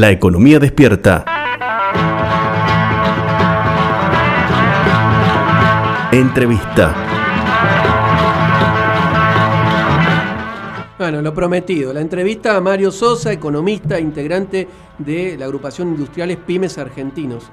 La 0.00 0.10
economía 0.10 0.58
despierta. 0.58 1.26
Entrevista. 6.10 6.94
Bueno, 10.96 11.20
lo 11.20 11.34
prometido. 11.34 11.92
La 11.92 12.00
entrevista 12.00 12.56
a 12.56 12.62
Mario 12.62 12.90
Sosa, 12.90 13.30
economista, 13.30 14.00
integrante 14.00 14.66
de 14.96 15.36
la 15.36 15.44
agrupación 15.44 15.88
Industriales 15.88 16.38
Pymes 16.38 16.78
Argentinos. 16.78 17.50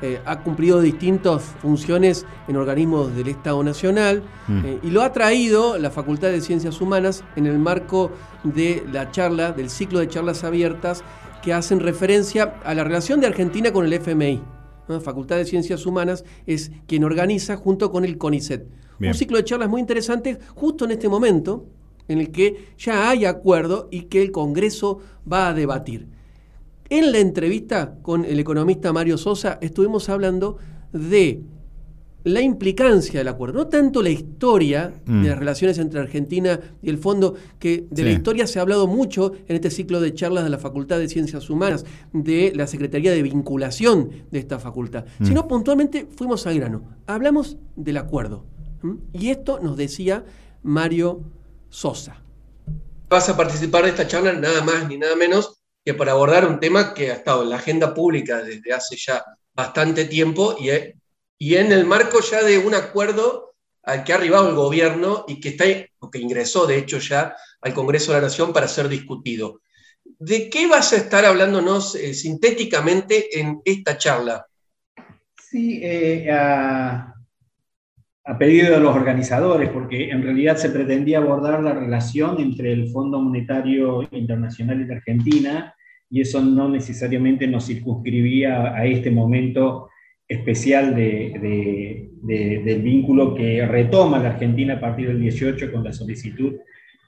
Eh, 0.00 0.22
ha 0.24 0.38
cumplido 0.40 0.80
distintas 0.80 1.42
funciones 1.60 2.24
en 2.48 2.56
organismos 2.56 3.14
del 3.14 3.28
Estado 3.28 3.62
Nacional 3.62 4.22
Mm. 4.48 4.64
eh, 4.64 4.78
y 4.84 4.90
lo 4.90 5.02
ha 5.02 5.12
traído 5.12 5.76
la 5.76 5.90
Facultad 5.90 6.28
de 6.28 6.40
Ciencias 6.40 6.80
Humanas 6.80 7.22
en 7.36 7.44
el 7.44 7.58
marco 7.58 8.10
de 8.42 8.82
la 8.90 9.10
charla, 9.10 9.52
del 9.52 9.68
ciclo 9.68 9.98
de 9.98 10.08
charlas 10.08 10.42
abiertas 10.42 11.04
que 11.42 11.52
hacen 11.52 11.80
referencia 11.80 12.60
a 12.64 12.74
la 12.74 12.84
relación 12.84 13.20
de 13.20 13.26
Argentina 13.26 13.72
con 13.72 13.86
el 13.86 13.92
FMI. 13.92 14.42
¿no? 14.88 15.00
Facultad 15.00 15.36
de 15.36 15.44
Ciencias 15.44 15.86
Humanas 15.86 16.24
es 16.46 16.70
quien 16.86 17.04
organiza 17.04 17.56
junto 17.56 17.90
con 17.90 18.04
el 18.04 18.18
CONICET. 18.18 18.66
Bien. 18.98 19.12
Un 19.12 19.18
ciclo 19.18 19.38
de 19.38 19.44
charlas 19.44 19.68
muy 19.68 19.80
interesantes 19.80 20.38
justo 20.54 20.84
en 20.84 20.90
este 20.90 21.08
momento 21.08 21.66
en 22.08 22.18
el 22.18 22.30
que 22.30 22.74
ya 22.76 23.08
hay 23.08 23.24
acuerdo 23.24 23.88
y 23.90 24.02
que 24.02 24.20
el 24.20 24.32
Congreso 24.32 24.98
va 25.30 25.48
a 25.48 25.54
debatir. 25.54 26.08
En 26.88 27.12
la 27.12 27.18
entrevista 27.18 27.94
con 28.02 28.24
el 28.24 28.40
economista 28.40 28.92
Mario 28.92 29.16
Sosa 29.16 29.58
estuvimos 29.60 30.08
hablando 30.08 30.58
de 30.92 31.40
la 32.24 32.40
implicancia 32.42 33.20
del 33.20 33.28
acuerdo, 33.28 33.58
no 33.60 33.66
tanto 33.68 34.02
la 34.02 34.10
historia 34.10 34.92
Mm. 35.06 35.22
de 35.22 35.28
las 35.30 35.38
relaciones 35.38 35.78
entre 35.78 36.00
Argentina 36.00 36.60
y 36.82 36.90
el 36.90 36.98
fondo, 36.98 37.34
que 37.58 37.86
de 37.90 38.04
la 38.04 38.10
historia 38.10 38.46
se 38.46 38.58
ha 38.58 38.62
hablado 38.62 38.86
mucho 38.86 39.32
en 39.48 39.56
este 39.56 39.70
ciclo 39.70 40.00
de 40.00 40.12
charlas 40.14 40.44
de 40.44 40.50
la 40.50 40.58
Facultad 40.58 40.98
de 40.98 41.08
Ciencias 41.08 41.48
Humanas, 41.50 41.84
de 42.12 42.52
la 42.54 42.66
Secretaría 42.66 43.12
de 43.12 43.22
Vinculación 43.22 44.10
de 44.30 44.38
esta 44.38 44.58
facultad, 44.58 45.04
Mm. 45.18 45.24
sino 45.26 45.48
puntualmente 45.48 46.06
fuimos 46.14 46.46
al 46.46 46.56
grano. 46.58 46.82
Hablamos 47.06 47.56
del 47.76 47.96
acuerdo. 47.96 48.44
Y 49.12 49.28
esto 49.30 49.60
nos 49.60 49.76
decía 49.76 50.24
Mario 50.62 51.20
Sosa. 51.68 52.22
vas 53.08 53.28
a 53.28 53.36
participar 53.36 53.82
de 53.84 53.90
esta 53.90 54.06
charla 54.06 54.32
nada 54.34 54.62
más 54.62 54.88
ni 54.88 54.96
nada 54.96 55.16
menos 55.16 55.60
que 55.84 55.94
para 55.94 56.12
abordar 56.12 56.46
un 56.46 56.60
tema 56.60 56.94
que 56.94 57.10
ha 57.10 57.14
estado 57.14 57.42
en 57.42 57.50
la 57.50 57.56
agenda 57.56 57.92
pública 57.92 58.40
desde 58.42 58.72
hace 58.72 58.96
ya 58.96 59.24
bastante 59.54 60.04
tiempo 60.04 60.54
y, 60.60 60.68
y 61.42 61.56
en 61.56 61.72
el 61.72 61.86
marco 61.86 62.20
ya 62.20 62.44
de 62.44 62.58
un 62.58 62.74
acuerdo 62.74 63.54
al 63.82 64.04
que 64.04 64.12
ha 64.12 64.16
arribado 64.16 64.50
el 64.50 64.54
gobierno 64.54 65.24
y 65.26 65.40
que, 65.40 65.48
está, 65.48 65.64
o 65.98 66.10
que 66.10 66.18
ingresó 66.18 66.66
de 66.66 66.76
hecho 66.76 66.98
ya 66.98 67.34
al 67.62 67.72
Congreso 67.72 68.12
de 68.12 68.18
la 68.18 68.26
Nación 68.26 68.52
para 68.52 68.68
ser 68.68 68.88
discutido. 68.88 69.62
¿De 70.04 70.50
qué 70.50 70.66
vas 70.66 70.92
a 70.92 70.96
estar 70.96 71.24
hablándonos 71.24 71.94
eh, 71.94 72.12
sintéticamente 72.12 73.40
en 73.40 73.62
esta 73.64 73.96
charla? 73.96 74.46
Sí, 75.38 75.80
eh, 75.82 76.30
a, 76.30 77.14
a 78.26 78.38
pedido 78.38 78.74
de 78.74 78.80
los 78.80 78.94
organizadores, 78.94 79.70
porque 79.70 80.10
en 80.10 80.22
realidad 80.22 80.58
se 80.58 80.68
pretendía 80.68 81.18
abordar 81.18 81.62
la 81.62 81.72
relación 81.72 82.38
entre 82.38 82.70
el 82.70 82.90
Fondo 82.90 83.18
Monetario 83.18 84.06
Internacional 84.12 84.82
y 84.82 84.84
la 84.84 84.96
Argentina, 84.96 85.74
y 86.10 86.20
eso 86.20 86.42
no 86.42 86.68
necesariamente 86.68 87.46
nos 87.46 87.66
circunscribía 87.66 88.74
a 88.74 88.84
este 88.84 89.10
momento 89.10 89.89
especial 90.30 90.94
de- 90.94 91.32
de- 91.42 92.08
de- 92.22 92.58
del 92.64 92.82
vínculo 92.82 93.34
que 93.34 93.66
retoma 93.66 94.18
la 94.20 94.30
Argentina 94.30 94.74
a 94.74 94.80
partir 94.80 95.08
del 95.08 95.20
18 95.20 95.72
con 95.72 95.82
la 95.82 95.92
solicitud 95.92 96.52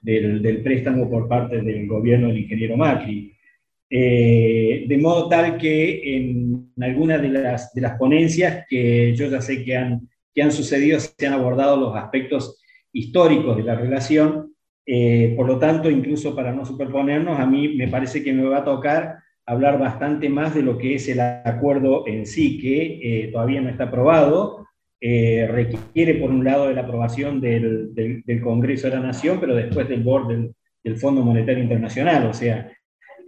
del, 0.02 0.42
del 0.42 0.60
préstamo 0.62 1.08
por 1.08 1.28
parte 1.28 1.62
del 1.62 1.86
gobierno 1.86 2.26
del 2.28 2.38
ingeniero 2.38 2.76
Macri. 2.76 3.32
Eh, 3.88 4.86
de 4.88 4.98
modo 4.98 5.28
tal 5.28 5.56
que 5.58 6.16
en 6.16 6.72
algunas 6.80 7.22
de 7.22 7.28
las, 7.28 7.72
de 7.74 7.80
las 7.82 7.96
ponencias 7.98 8.64
que 8.68 9.14
yo 9.14 9.28
ya 9.30 9.40
sé 9.40 9.62
que 9.64 9.76
han, 9.76 10.08
que 10.34 10.42
han 10.42 10.50
sucedido 10.50 10.98
se 10.98 11.26
han 11.26 11.34
abordado 11.34 11.76
los 11.76 11.94
aspectos 11.94 12.58
históricos 12.92 13.56
de 13.56 13.62
la 13.64 13.76
relación, 13.76 14.52
eh, 14.84 15.34
por 15.36 15.46
lo 15.46 15.58
tanto, 15.58 15.88
incluso 15.90 16.34
para 16.34 16.52
no 16.52 16.64
superponernos, 16.64 17.38
a 17.38 17.46
mí 17.46 17.76
me 17.76 17.86
parece 17.86 18.22
que 18.24 18.32
me 18.32 18.42
va 18.44 18.58
a 18.58 18.64
tocar 18.64 19.14
hablar 19.46 19.78
bastante 19.78 20.28
más 20.28 20.54
de 20.54 20.62
lo 20.62 20.78
que 20.78 20.94
es 20.94 21.08
el 21.08 21.20
acuerdo 21.20 22.06
en 22.06 22.26
sí, 22.26 22.58
que 22.58 23.24
eh, 23.24 23.28
todavía 23.32 23.60
no 23.60 23.68
está 23.70 23.84
aprobado, 23.84 24.66
eh, 25.00 25.48
requiere 25.50 26.14
por 26.14 26.30
un 26.30 26.44
lado 26.44 26.68
de 26.68 26.74
la 26.74 26.82
aprobación 26.82 27.40
del, 27.40 27.92
del- 27.94 28.22
del 28.24 28.40
Congreso 28.40 28.88
de 28.88 28.94
la 28.96 29.00
Nación, 29.02 29.38
pero 29.40 29.54
después 29.54 29.88
del 29.88 30.02
board 30.02 30.28
del, 30.28 30.52
del 30.84 30.96
Fondo 30.96 31.22
Monetario 31.22 31.62
Internacional, 31.62 32.26
o 32.26 32.32
sea, 32.34 32.70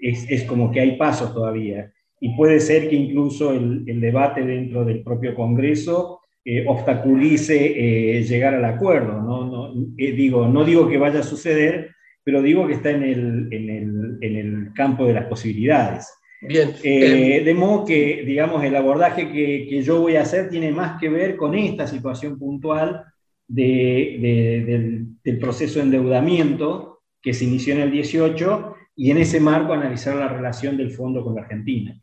es, 0.01 0.31
es 0.31 0.45
como 0.45 0.71
que 0.71 0.81
hay 0.81 0.97
pasos 0.97 1.35
todavía. 1.35 1.91
Y 2.21 2.37
puede 2.37 2.61
ser 2.61 2.89
que 2.89 2.95
incluso 2.97 3.53
el, 3.53 3.83
el 3.87 4.01
debate 4.01 4.45
dentro 4.45 4.85
del 4.85 5.03
propio 5.03 5.35
Congreso 5.35 6.21
eh, 6.45 6.65
obstaculice 6.67 8.19
eh, 8.19 8.23
llegar 8.23 8.55
al 8.55 8.65
acuerdo. 8.65 9.21
¿no? 9.21 9.45
No, 9.47 9.73
eh, 9.99 10.13
digo, 10.13 10.47
no 10.47 10.65
digo 10.65 10.89
que 10.89 10.97
vaya 10.99 11.21
a 11.21 11.25
suceder, 11.25 11.91
pero 12.23 12.41
digo 12.41 12.67
que 12.67 12.75
está 12.75 12.91
en 12.91 13.03
el, 13.03 13.49
en 13.51 13.71
el, 13.71 14.04
en 14.21 14.37
el 14.37 14.73
campo 14.75 15.07
de 15.07 15.15
las 15.15 15.27
posibilidades. 15.27 16.07
Bien, 16.41 16.75
Eh, 16.83 17.43
de 17.45 17.55
modo 17.55 17.85
que, 17.87 18.23
digamos, 18.27 18.63
el 18.65 18.77
abordaje 18.77 19.31
que, 19.33 19.67
que 19.69 19.83
yo 19.83 20.01
voy 20.01 20.17
a 20.17 20.23
hacer 20.23 20.51
tiene 20.51 20.71
más 20.73 21.01
que 21.01 21.09
ver 21.09 21.37
con 21.37 21.55
esta 21.55 21.87
situación 21.87 22.39
puntual 22.39 23.05
de- 23.49 24.19
de- 24.21 24.65
del, 24.65 25.07
del 25.23 25.39
proceso 25.39 25.79
de 25.79 25.87
endeudamiento 25.87 27.01
que 27.23 27.33
se 27.33 27.45
inició 27.45 27.75
en 27.75 27.81
el 27.81 27.91
18 27.91 28.75
y 28.97 29.11
en 29.11 29.19
ese 29.19 29.41
marco 29.41 29.73
analizar 29.73 30.17
la 30.17 30.29
relación 30.29 30.77
del 30.77 30.91
fondo 30.91 31.25
con 31.25 31.35
la 31.35 31.43
Argentina. 31.43 31.99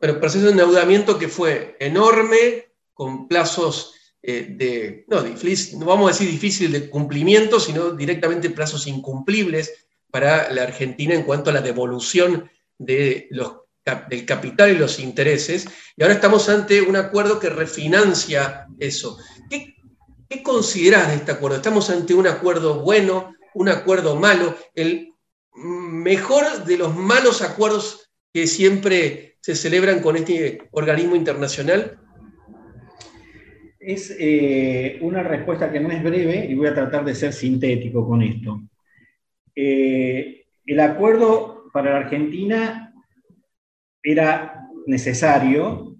Bueno, 0.00 0.14
el 0.14 0.20
proceso 0.20 0.46
de 0.46 0.52
endeudamiento 0.52 1.18
que 1.18 1.28
fue 1.28 1.76
enorme, 1.78 2.36
con 2.94 3.28
plazos 3.28 3.94
eh, 4.22 4.54
de, 4.56 5.04
no, 5.08 5.22
difícil- 5.22 5.78
no 5.78 5.86
vamos 5.86 6.06
a 6.06 6.12
decir 6.12 6.30
difícil 6.30 6.70
de 6.72 6.88
cumplimiento, 6.88 7.58
sino 7.60 7.90
directamente 7.90 8.50
plazos 8.50 8.86
incumplibles 8.86 9.86
para 10.12 10.52
la 10.52 10.62
Argentina 10.62 11.14
en 11.14 11.24
cuanto 11.24 11.50
a 11.50 11.54
la 11.54 11.62
devolución 11.62 12.48
del 12.78 13.28
capital 14.26 14.70
y 14.70 14.78
los 14.78 15.00
intereses. 15.00 15.66
Y 15.96 16.02
ahora 16.02 16.14
estamos 16.14 16.48
ante 16.48 16.82
un 16.82 16.94
acuerdo 16.94 17.40
que 17.40 17.48
refinancia 17.48 18.68
eso. 18.78 19.18
¿Qué, 19.50 19.74
qué 20.28 20.42
considerás 20.42 21.08
de 21.08 21.14
este 21.16 21.32
acuerdo? 21.32 21.56
¿Estamos 21.56 21.90
ante 21.90 22.14
un 22.14 22.28
acuerdo 22.28 22.82
bueno, 22.82 23.34
un 23.54 23.70
acuerdo 23.70 24.14
malo? 24.14 24.54
El 24.74 25.14
mejor 25.54 26.64
de 26.64 26.76
los 26.76 26.94
malos 26.94 27.42
acuerdos 27.42 28.10
que 28.32 28.46
siempre 28.46 29.36
se 29.40 29.56
celebran 29.56 30.00
con 30.00 30.16
este 30.16 30.68
organismo 30.72 31.16
internacional? 31.16 31.98
Es 33.78 34.14
eh, 34.18 34.98
una 35.00 35.22
respuesta 35.22 35.72
que 35.72 35.80
no 35.80 35.90
es 35.90 36.02
breve 36.02 36.46
y 36.48 36.54
voy 36.54 36.68
a 36.68 36.74
tratar 36.74 37.04
de 37.04 37.14
ser 37.14 37.32
sintético 37.32 38.06
con 38.06 38.22
esto. 38.22 38.60
Eh, 39.54 40.44
el 40.66 40.80
acuerdo 40.80 41.64
para 41.72 41.92
la 41.92 41.98
Argentina 41.98 42.94
era 44.02 44.68
necesario 44.86 45.96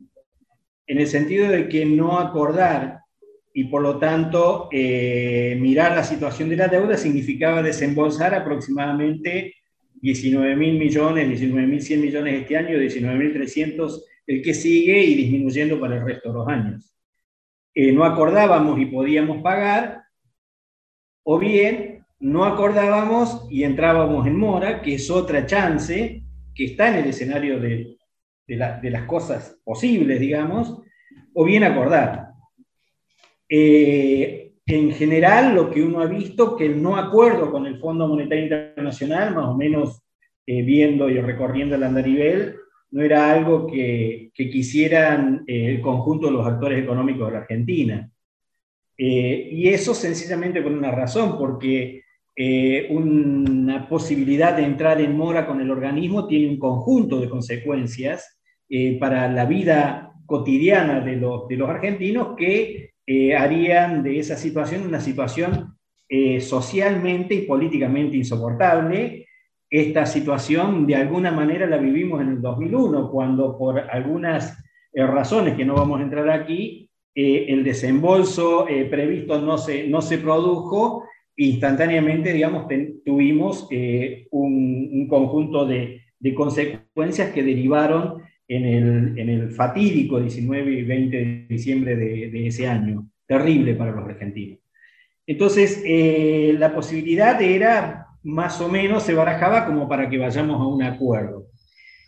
en 0.87 0.99
el 0.99 1.07
sentido 1.07 1.49
de 1.49 1.69
que 1.69 1.85
no 1.87 2.19
acordar 2.19 3.01
y 3.55 3.65
por 3.65 3.83
lo 3.83 3.99
tanto 3.99 4.69
eh, 4.73 5.57
mirar 5.61 5.95
la 5.95 6.05
situación 6.05 6.49
de 6.49 6.57
la 6.57 6.69
deuda 6.69 6.97
significaba 6.97 7.63
desembolsar 7.63 8.35
aproximadamente 8.35 9.55
19 10.01 10.57
mil 10.57 10.79
millones, 10.79 11.29
19 11.29 11.67
mil 11.67 11.83
100 11.83 12.01
millones 12.01 12.41
este 12.41 12.57
año, 12.57 12.79
19 12.79 13.19
mil 13.19 13.33
300 13.33 14.07
el 14.27 14.43
que 14.43 14.55
sigue 14.55 15.03
y 15.03 15.15
disminuyendo 15.15 15.79
para 15.79 15.97
el 15.97 16.05
resto 16.05 16.29
de 16.29 16.35
los 16.35 16.49
años. 16.49 16.95
Eh, 17.75 17.93
no 17.93 18.05
acordábamos 18.05 18.81
y 18.81 18.87
podíamos 18.87 19.43
pagar, 19.43 20.03
o 21.25 21.39
bien 21.39 21.92
no 22.23 22.45
acordábamos 22.45 23.49
y 23.51 23.65
entrábamos 23.65 24.29
en 24.29 24.39
mora, 24.39 24.81
que 24.81 24.95
es 24.95 25.11
otra 25.11 25.45
chance 25.45 26.23
que 26.55 26.65
está 26.65 26.89
en 26.89 27.03
el 27.03 27.11
escenario 27.11 27.59
de, 27.59 27.97
de, 28.47 28.57
la- 28.57 28.79
de 28.81 28.91
las 28.91 29.07
cosas 29.07 29.59
posibles, 29.65 30.21
digamos, 30.21 30.81
o 31.35 31.45
bien 31.45 31.65
acordar. 31.65 32.29
Eh, 33.49 34.53
en 34.67 34.93
general, 34.93 35.57
lo 35.57 35.69
que 35.69 35.83
uno 35.83 36.01
ha 36.01 36.07
visto, 36.07 36.57
que 36.57 36.67
el 36.67 36.81
no 36.81 36.97
acuerdo 36.97 37.51
con 37.51 37.67
el 37.67 37.81
Fondo 37.81 38.07
Monetario 38.07 38.45
Internacional, 38.45 39.35
más 39.35 39.47
o 39.47 39.57
menos 39.57 40.05
eh, 40.47 40.63
viendo 40.63 41.11
y 41.11 41.21
recorriendo 41.21 41.75
el 41.75 41.83
andarivel, 41.83 42.55
no 42.93 43.03
era 43.03 43.33
algo 43.33 43.67
que, 43.67 44.31
quisieran 44.33 45.43
eh, 45.49 45.75
el 45.75 45.81
conjunto 45.81 46.27
de 46.27 46.33
los 46.35 46.47
actores 46.47 46.81
económicos 46.85 47.27
de 47.27 47.33
la 47.33 47.41
Argentina. 47.41 48.09
Y 48.97 49.67
eso 49.69 49.95
sencillamente 49.95 50.63
por 50.63 50.71
una 50.71 50.93
razón, 50.93 51.37
porque 51.37 52.03
eh, 52.35 52.87
una 52.89 53.87
posibilidad 53.91 54.57
de 54.57 54.65
entrar 54.65 55.03
en 55.03 55.15
mora 55.15 55.47
con 55.47 55.61
el 55.61 55.71
organismo 55.71 56.27
tiene 56.27 56.49
un 56.49 56.59
conjunto 56.59 57.21
de 57.21 57.29
consecuencias 57.29 58.41
eh, 58.71 58.99
para 58.99 59.31
la 59.31 59.45
vida 59.45 60.15
cotidiana 60.25 61.01
de 61.01 61.17
los, 61.17 61.47
de 61.47 61.57
los 61.57 61.69
argentinos 61.69 62.29
que 62.35 62.93
eh, 63.07 63.37
harían 63.37 64.03
de 64.03 64.19
esa 64.19 64.37
situación 64.37 64.87
una 64.87 65.01
situación 65.01 65.77
socialmente 66.41 67.35
y 67.35 67.47
políticamente 67.47 68.19
insoportable, 68.19 69.27
esta 69.71 70.05
situación 70.05 70.87
de 70.87 70.95
alguna 70.95 71.33
manera 71.33 71.67
la 71.67 71.79
vivimos 71.79 72.21
en 72.21 72.29
el 72.29 72.43
2001, 72.43 73.11
cuando 73.11 73.57
por 73.57 73.81
algunas 73.81 74.63
razones 74.93 75.55
que 75.55 75.65
no 75.65 75.73
vamos 75.73 76.01
a 76.01 76.03
entrar 76.03 76.29
aquí, 76.29 76.91
el 77.15 77.65
desembolso 77.65 78.67
previsto 78.91 79.41
no 79.41 79.57
se, 79.57 79.89
no 79.89 80.03
se 80.03 80.19
produjo, 80.19 81.05
instantáneamente, 81.37 82.33
digamos, 82.33 82.67
tuvimos 83.05 83.69
un, 84.31 85.07
conjunto 85.09 85.67
de, 85.67 86.01
consecuencias 86.35 87.33
que 87.33 87.43
derivaron 87.43 88.23
en 88.47 88.65
el, 88.65 89.19
el, 89.29 89.51
fatídico 89.51 90.21
19 90.21 90.73
y 90.73 90.83
20 90.83 91.17
de 91.17 91.47
diciembre 91.49 91.97
de, 91.97 92.47
ese 92.47 92.67
año, 92.67 93.09
terrible 93.27 93.75
para 93.75 93.93
los 93.93 94.05
argentinos. 94.05 94.59
Entonces, 95.27 95.83
la 96.59 96.75
posibilidad 96.75 97.41
era 97.41 98.07
más 98.23 98.61
o 98.61 98.69
menos 98.69 99.03
se 99.03 99.15
barajaba 99.15 99.67
como 99.67 99.89
para 99.89 100.09
que 100.09 100.19
vayamos 100.19 100.61
a 100.61 100.67
un 100.67 100.83
acuerdo. 100.83 101.47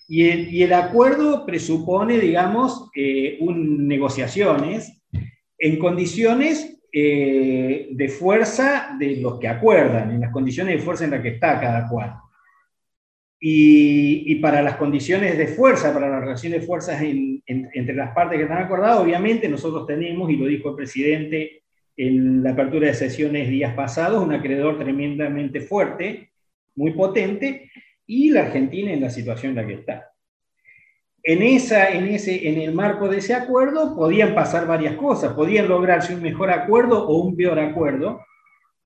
Y 0.06 0.62
el, 0.62 0.72
acuerdo 0.72 1.46
presupone, 1.46 2.18
digamos, 2.18 2.90
eh, 2.94 3.38
un, 3.40 3.88
negociaciones 3.88 5.02
en 5.58 5.78
condiciones 5.78 6.82
eh, 6.96 7.88
de 7.90 8.08
fuerza 8.08 8.94
de 8.96 9.16
los 9.16 9.40
que 9.40 9.48
acuerdan, 9.48 10.12
en 10.12 10.20
las 10.20 10.30
condiciones 10.30 10.76
de 10.76 10.80
fuerza 10.80 11.04
en 11.04 11.10
las 11.10 11.22
que 11.22 11.30
está 11.30 11.60
cada 11.60 11.88
cual. 11.88 12.14
Y, 13.40 14.36
para 14.36 14.62
las 14.62 14.76
condiciones 14.76 15.36
de 15.36 15.48
fuerza, 15.48 15.92
para 15.92 16.08
la 16.08 16.20
relación 16.20 16.52
de 16.52 16.60
fuerzas 16.60 17.02
entre 17.02 17.96
las 17.96 18.14
partes 18.14 18.38
que 18.38 18.44
están 18.44 18.62
acordadas, 18.62 19.00
obviamente 19.00 19.48
nosotros 19.48 19.88
tenemos, 19.88 20.30
y 20.30 20.36
lo 20.36 20.46
dijo 20.46 20.70
el 20.70 20.76
presidente 20.76 21.64
en 21.96 22.44
la 22.44 22.52
apertura 22.52 22.86
de 22.86 22.94
sesiones 22.94 23.48
días 23.48 23.74
pasados, 23.74 24.24
un 24.24 24.32
acreedor 24.32 24.78
tremendamente 24.78 25.62
fuerte, 25.62 26.30
muy 26.76 26.92
potente, 26.92 27.72
y 28.06 28.30
la 28.30 28.42
Argentina 28.42 28.92
en 28.92 29.00
la 29.00 29.10
situación 29.10 29.50
en 29.50 29.56
la 29.56 29.66
que 29.66 29.74
está. 29.74 30.13
En, 31.26 31.42
esa, 31.42 31.88
en, 31.88 32.06
ese, 32.06 32.48
en 32.48 32.60
el 32.60 32.74
marco 32.74 33.08
de 33.08 33.18
ese 33.18 33.32
acuerdo 33.32 33.96
podían 33.96 34.34
pasar 34.34 34.66
varias 34.66 34.94
cosas, 34.96 35.32
podían 35.32 35.68
lograrse 35.68 36.14
un 36.14 36.20
mejor 36.20 36.50
acuerdo 36.50 37.06
o 37.06 37.22
un 37.22 37.34
peor 37.34 37.58
acuerdo. 37.58 38.20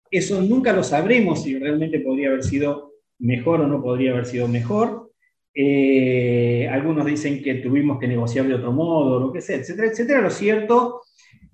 Eso 0.08 0.40
nunca 0.40 0.72
lo 0.72 0.84
sabremos 0.84 1.42
si 1.42 1.58
realmente 1.58 1.98
podría 1.98 2.28
haber 2.28 2.44
sido 2.44 2.92
mejor 3.18 3.60
o 3.60 3.66
no 3.66 3.82
podría 3.82 4.12
haber 4.12 4.24
sido 4.24 4.46
mejor. 4.46 5.10
Eh, 5.52 6.68
algunos 6.70 7.04
dicen 7.04 7.42
que 7.42 7.56
tuvimos 7.56 7.98
que 7.98 8.06
negociar 8.06 8.46
de 8.46 8.54
otro 8.54 8.72
modo, 8.72 9.18
lo 9.18 9.32
que 9.32 9.40
sea, 9.40 9.56
etcétera, 9.56 9.88
etcétera. 9.88 10.20
Lo 10.20 10.30
cierto 10.30 11.00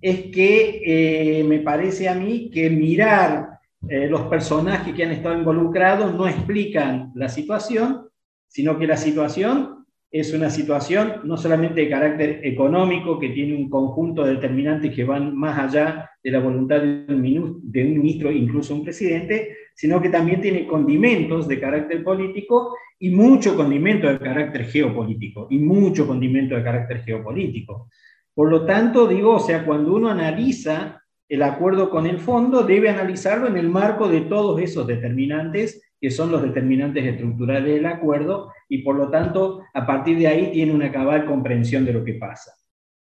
es 0.02 0.24
que 0.24 0.82
eh, 0.84 1.44
me 1.44 1.60
parece 1.60 2.10
a 2.10 2.14
mí 2.14 2.50
que 2.50 2.68
mirar 2.68 3.58
eh, 3.88 4.06
los 4.06 4.22
personajes 4.22 4.94
que 4.94 5.04
han 5.04 5.12
estado 5.12 5.38
involucrados 5.38 6.14
no 6.14 6.28
explican 6.28 7.10
la 7.14 7.30
situación, 7.30 8.08
sino 8.48 8.78
que 8.78 8.86
la 8.86 8.98
situación 8.98 9.83
es 10.14 10.32
una 10.32 10.48
situación 10.48 11.22
no 11.24 11.36
solamente 11.36 11.80
de 11.80 11.90
carácter 11.90 12.38
económico, 12.44 13.18
que 13.18 13.30
tiene 13.30 13.56
un 13.56 13.68
conjunto 13.68 14.22
de 14.22 14.34
determinantes 14.34 14.94
que 14.94 15.02
van 15.02 15.36
más 15.36 15.58
allá 15.58 16.08
de 16.22 16.30
la 16.30 16.38
voluntad 16.38 16.80
de 16.80 17.04
un, 17.08 17.20
ministro, 17.20 18.30
incluso 18.30 18.76
un 18.76 18.84
presidente, 18.84 19.56
sino 19.74 20.00
que 20.00 20.10
también 20.10 20.40
tiene 20.40 20.68
condimentos 20.68 21.48
de 21.48 21.58
carácter 21.58 22.04
político 22.04 22.76
y 23.00 23.10
mucho 23.10 23.56
condimento 23.56 24.06
de 24.06 24.20
carácter 24.20 24.66
geopolítico, 24.66 25.48
y 25.50 25.58
mucho 25.58 26.06
condimento 26.06 26.54
de 26.54 26.62
carácter 26.62 27.02
geopolítico. 27.02 27.88
Por 28.32 28.50
lo 28.50 28.64
tanto, 28.64 29.08
digo, 29.08 29.34
o 29.34 29.40
sea, 29.40 29.66
cuando 29.66 29.96
uno 29.96 30.10
analiza 30.10 31.02
el 31.28 31.42
acuerdo 31.42 31.90
con 31.90 32.06
el 32.06 32.18
fondo, 32.18 32.62
debe 32.62 32.88
analizarlo 32.88 33.48
en 33.48 33.56
el 33.56 33.68
marco 33.68 34.08
de 34.08 34.20
todos 34.20 34.60
esos 34.60 34.86
determinantes, 34.86 35.83
que 36.00 36.10
son 36.10 36.30
los 36.30 36.42
determinantes 36.42 37.04
estructurales 37.04 37.74
del 37.74 37.86
acuerdo, 37.86 38.52
y 38.68 38.78
por 38.78 38.96
lo 38.96 39.10
tanto, 39.10 39.62
a 39.72 39.86
partir 39.86 40.18
de 40.18 40.26
ahí 40.26 40.52
tiene 40.52 40.72
una 40.72 40.92
cabal 40.92 41.26
comprensión 41.26 41.84
de 41.84 41.92
lo 41.92 42.04
que 42.04 42.14
pasa. 42.14 42.52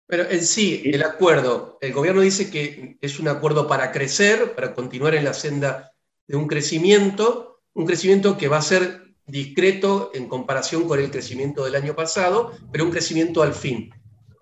Pero 0.07 0.29
en 0.29 0.43
sí, 0.43 0.83
el 0.85 1.03
acuerdo, 1.03 1.79
el 1.81 1.93
gobierno 1.93 2.21
dice 2.21 2.51
que 2.51 2.99
es 3.01 3.19
un 3.19 3.29
acuerdo 3.29 3.67
para 3.67 3.93
crecer, 3.93 4.55
para 4.55 4.75
continuar 4.75 5.15
en 5.15 5.25
la 5.25 5.33
senda 5.33 5.93
de 6.27 6.37
un 6.37 6.47
crecimiento, 6.47 7.61
un 7.75 7.87
crecimiento 7.87 8.37
que 8.37 8.49
va 8.49 8.59
a 8.59 8.63
ser 8.63 9.03
discreto 9.27 10.11
en 10.15 10.29
comparación 10.29 10.87
con 10.87 11.01
el 11.01 11.11
crecimiento 11.11 11.65
del 11.65 11.77
año 11.77 11.95
pasado, 11.95 12.53
pero 12.71 12.85
un 12.85 12.91
crecimiento 12.91 13.43
al 13.43 13.55
fin. 13.55 13.91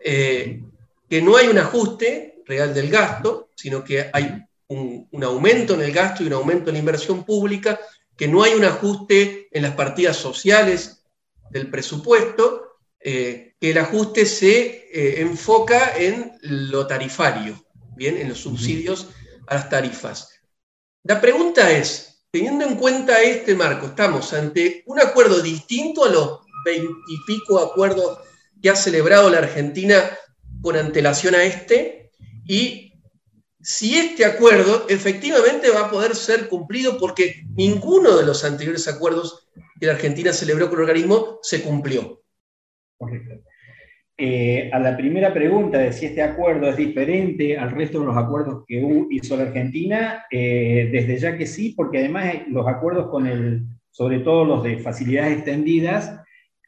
Eh, 0.03 0.63
que 1.09 1.23
no 1.23 1.37
hay 1.37 1.49
un 1.49 1.59
ajuste 1.59 2.43
real 2.47 2.73
del 2.73 2.91
gasto, 2.91 3.49
sino 3.55 3.85
que 3.85 4.11
hay 4.13 4.43
un, 4.69 5.09
aumento 5.23 5.75
en 5.75 5.83
el 5.83 5.93
gasto 5.93 6.23
y 6.23 6.27
un 6.27 6.33
aumento 6.33 6.71
en 6.71 6.75
la 6.75 6.81
inversión 6.81 7.25
pública, 7.25 7.79
que 8.21 8.29
no 8.29 8.43
hay 8.43 8.53
un 8.53 8.67
ajuste 8.67 9.49
en 9.51 9.63
las 9.63 9.75
partidas 9.75 10.15
sociales 10.15 11.07
del 11.51 11.71
presupuesto, 11.71 12.77
eh, 13.01 13.55
que 13.59 13.71
el 13.71 13.79
ajuste 13.79 14.27
se 14.27 14.91
eh, 14.93 15.23
enfoca 15.23 15.97
en 15.97 16.37
lo 16.43 16.87
tarifario, 16.87 17.65
¿bien? 17.97 18.19
en 18.19 18.29
los 18.29 18.41
subsidios 18.41 19.09
a 19.47 19.55
las 19.55 19.71
tarifas. 19.71 20.39
La 21.03 21.19
pregunta 21.19 21.73
es, 21.73 22.27
teniendo 22.31 22.67
en 22.67 22.77
cuenta 22.77 23.23
este 23.23 23.55
marco, 23.55 23.87
estamos 23.87 24.35
ante 24.35 24.83
un 24.85 25.01
acuerdo 25.01 25.41
distinto 25.41 26.05
a 26.05 26.11
los 26.11 26.41
veintipico 26.63 27.59
acuerdos 27.59 28.19
que 28.61 28.69
ha 28.69 28.77
celebrado 28.77 29.31
la 29.31 29.39
Argentina 29.39 30.11
con 30.61 30.77
antelación 30.77 31.37
a 31.37 31.45
este 31.45 32.13
y 32.45 32.90
si 33.63 33.99
este 33.99 34.25
acuerdo 34.25 34.87
efectivamente 34.89 35.71
va 35.71 35.87
a 35.87 35.91
poder 35.91 36.15
ser 36.15 36.49
cumplido 36.49 36.99
porque 36.99 37.45
ninguno 37.55 38.17
de 38.17 38.25
los 38.25 38.45
anteriores 38.45 38.89
acuerdos 38.89 39.49
que 39.79 39.87
la 39.87 39.93
Argentina 39.93 40.33
celebró 40.33 40.69
con 40.69 40.79
el 40.79 40.85
organismo 40.85 41.39
se 41.43 41.63
cumplió. 41.63 42.23
Correcto. 42.97 43.43
Eh, 44.23 44.69
a 44.71 44.79
la 44.79 44.97
primera 44.99 45.33
pregunta 45.33 45.79
de 45.79 45.95
si 45.95 46.05
este 46.05 46.23
acuerdo 46.23 46.69
es 46.69 46.77
diferente 46.77 47.57
al 47.57 47.71
resto 47.71 48.01
de 48.01 48.07
los 48.07 48.17
acuerdos 48.17 48.65
que 48.67 49.07
hizo 49.11 49.35
la 49.37 49.45
Argentina, 49.45 50.27
eh, 50.31 50.91
desde 50.93 51.17
ya 51.17 51.39
que 51.39 51.47
sí, 51.47 51.73
porque 51.75 51.99
además 51.99 52.35
los 52.49 52.69
acuerdos 52.69 53.09
con 53.09 53.27
el, 53.27 53.63
sobre 53.91 54.19
todo 54.19 54.45
los 54.45 54.63
de 54.63 54.79
facilidades 54.79 55.39
extendidas, 55.39 56.21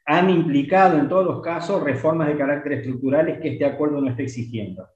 han 0.05 0.31
implicado 0.31 0.97
en 0.97 1.07
todos 1.07 1.25
los 1.25 1.41
casos 1.43 1.83
reformas 1.83 2.27
de 2.27 2.37
carácter 2.37 2.73
estructurales 2.73 3.39
que 3.39 3.49
este 3.49 3.65
acuerdo 3.65 4.01
no 4.01 4.09
está 4.09 4.23
exigiendo. 4.23 4.87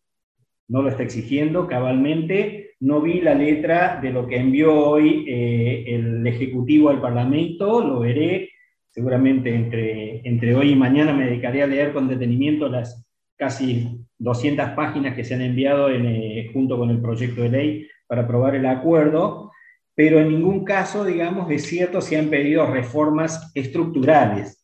No 0.67 0.81
lo 0.81 0.89
está 0.89 1.03
exigiendo 1.03 1.67
cabalmente. 1.67 2.75
No 2.79 3.01
vi 3.01 3.21
la 3.21 3.33
letra 3.33 3.99
de 4.01 4.11
lo 4.11 4.27
que 4.27 4.37
envió 4.37 4.75
hoy 4.75 5.25
eh, 5.27 5.85
el 5.87 6.25
Ejecutivo 6.27 6.89
al 6.89 7.01
Parlamento, 7.01 7.81
lo 7.81 7.99
veré. 7.99 8.49
Seguramente 8.89 9.53
entre, 9.53 10.27
entre 10.27 10.55
hoy 10.55 10.71
y 10.71 10.75
mañana 10.75 11.13
me 11.13 11.25
dedicaré 11.25 11.63
a 11.63 11.67
leer 11.67 11.93
con 11.93 12.07
detenimiento 12.07 12.67
las 12.67 13.05
casi 13.35 13.99
200 14.17 14.71
páginas 14.71 15.15
que 15.15 15.23
se 15.23 15.35
han 15.35 15.41
enviado 15.41 15.89
eh, 15.91 16.49
junto 16.53 16.77
con 16.77 16.89
el 16.89 16.99
proyecto 16.99 17.41
de 17.43 17.49
ley 17.49 17.87
para 18.07 18.23
aprobar 18.23 18.55
el 18.55 18.65
acuerdo, 18.65 19.51
pero 19.93 20.19
en 20.19 20.29
ningún 20.29 20.63
caso, 20.63 21.05
digamos, 21.05 21.51
es 21.51 21.63
cierto, 21.63 22.01
se 22.01 22.17
han 22.17 22.29
pedido 22.29 22.65
reformas 22.65 23.51
estructurales 23.53 24.57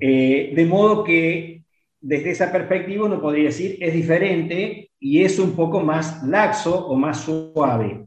eh, 0.00 0.52
de 0.54 0.66
modo 0.66 1.04
que 1.04 1.64
desde 2.00 2.30
esa 2.30 2.50
perspectiva 2.50 3.06
uno 3.06 3.20
podría 3.20 3.44
decir 3.44 3.76
es 3.80 3.94
diferente 3.94 4.90
y 5.02 5.24
es 5.24 5.40
un 5.40 5.56
poco 5.56 5.80
más 5.80 6.22
laxo 6.22 6.86
o 6.86 6.94
más 6.94 7.22
suave. 7.22 8.06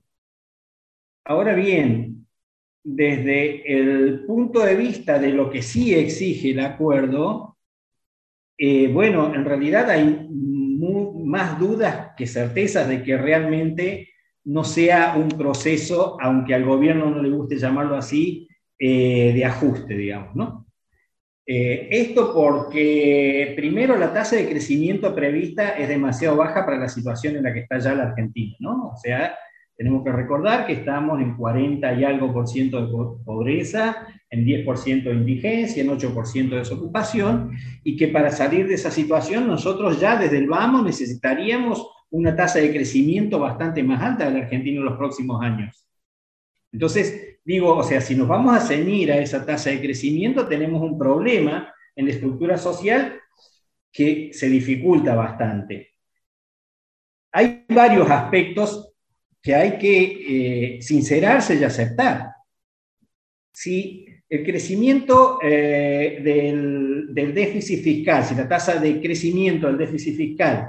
Ahora 1.26 1.54
bien, 1.54 2.26
desde 2.82 3.70
el 3.70 4.24
punto 4.26 4.62
de 4.62 4.78
vista 4.78 5.20
de 5.20 5.30
lo 5.30 5.50
que 5.50 5.62
sí 5.62 5.94
exige 5.94 6.52
el 6.52 6.62
acuerdo, 6.62 7.58
eh, 8.58 8.88
bueno, 8.88 9.36
en 9.36 9.44
realidad 9.44 9.90
hay 9.90 10.30
más 11.26 11.60
dudas 11.60 12.12
que 12.16 12.28
certezas 12.28 12.88
de 12.88 13.04
que 13.04 13.18
realmente 13.18 14.10
no 14.46 14.64
sea 14.64 15.16
un 15.18 15.28
proceso, 15.28 16.18
aunque 16.22 16.56
al 16.56 16.64
gobierno 16.64 17.10
no 17.10 17.22
le 17.22 17.30
guste 17.30 17.58
llamarlo 17.58 17.98
así, 17.98 18.48
eh, 18.80 19.34
de 19.34 19.44
ajuste, 19.44 19.98
digamos, 19.98 20.34
¿no? 20.34 20.65
Eh, 21.48 21.88
esto 21.92 22.34
porque, 22.34 23.54
primero, 23.56 23.98
la 23.98 24.12
tasa 24.12 24.36
de 24.36 24.50
crecimiento 24.50 25.14
prevista 25.14 25.78
es 25.78 25.88
demasiado 25.88 26.38
baja 26.38 26.66
para 26.66 26.80
la 26.80 26.90
situación 26.90 27.36
en 27.36 27.44
la 27.44 27.54
que 27.54 27.60
está 27.60 27.78
ya 27.78 27.94
la 27.94 28.10
Argentina, 28.10 28.56
¿no? 28.60 28.90
O 28.94 28.98
sea, 28.98 29.36
tenemos 29.78 30.04
que 30.04 30.12
recordar 30.12 30.66
que 30.66 30.74
estamos 30.74 31.22
en 31.22 31.36
40 31.36 31.94
y 31.94 32.04
algo 32.04 32.34
por 32.34 32.48
ciento 32.48 32.82
de 32.82 32.92
pobreza, 33.24 34.08
en 34.30 34.46
10% 34.46 35.04
de 35.04 35.14
indigencia, 35.14 35.84
en 35.84 35.90
8% 35.90 36.50
de 36.50 36.58
desocupación, 36.58 37.52
y 37.84 37.96
que 37.96 38.08
para 38.08 38.32
salir 38.32 38.68
de 38.68 38.76
esa 38.76 38.90
situación 38.90 39.48
nosotros 39.48 40.00
ya 40.00 40.18
desde 40.18 40.38
el 40.38 40.48
vamos 40.48 40.84
necesitaríamos 40.84 41.88
una 42.10 42.36
tasa 42.36 42.60
de 42.60 42.72
crecimiento 42.72 43.40
bastante 43.40 43.84
más 43.84 44.02
alta 44.02 44.26
de 44.26 44.32
la 44.32 44.46
Argentina 44.46 44.80
en 44.80 44.86
los 44.86 44.98
próximos 44.98 45.44
años. 45.44 45.85
Entonces, 46.76 47.36
Digo, 47.46 47.78
o 47.78 47.84
sea, 47.84 48.02
si 48.02 48.16
nos 48.16 48.28
vamos 48.28 48.58
a 48.58 48.60
ceñir 48.60 49.12
a 49.12 49.20
esa 49.20 49.46
tasa 49.46 49.70
de 49.70 49.80
crecimiento, 49.80 50.48
tenemos 50.48 50.82
un 50.82 50.98
problema 50.98 51.72
en 51.96 52.06
la 52.06 52.12
estructura 52.12 52.58
social 52.58 53.22
que 53.92 54.32
se 54.34 54.50
dificulta 54.50 55.14
bastante. 55.14 55.92
Hay 57.32 57.66
varios 57.70 58.10
aspectos 58.10 58.94
que 59.44 59.54
hay 59.54 59.78
que 59.78 60.78
eh, 60.78 60.82
sincerarse 60.82 61.56
y 61.56 61.64
aceptar. 61.64 62.32
Si 63.54 64.08
el 64.28 64.44
crecimiento 64.44 65.38
eh, 65.44 66.20
del, 66.24 67.14
del, 67.14 67.32
déficit 67.32 67.84
fiscal, 67.84 68.26
si 68.26 68.34
la 68.34 68.48
tasa 68.48 68.80
de 68.80 69.00
crecimiento 69.00 69.68
del 69.68 69.78
déficit 69.78 70.18
fiscal 70.18 70.68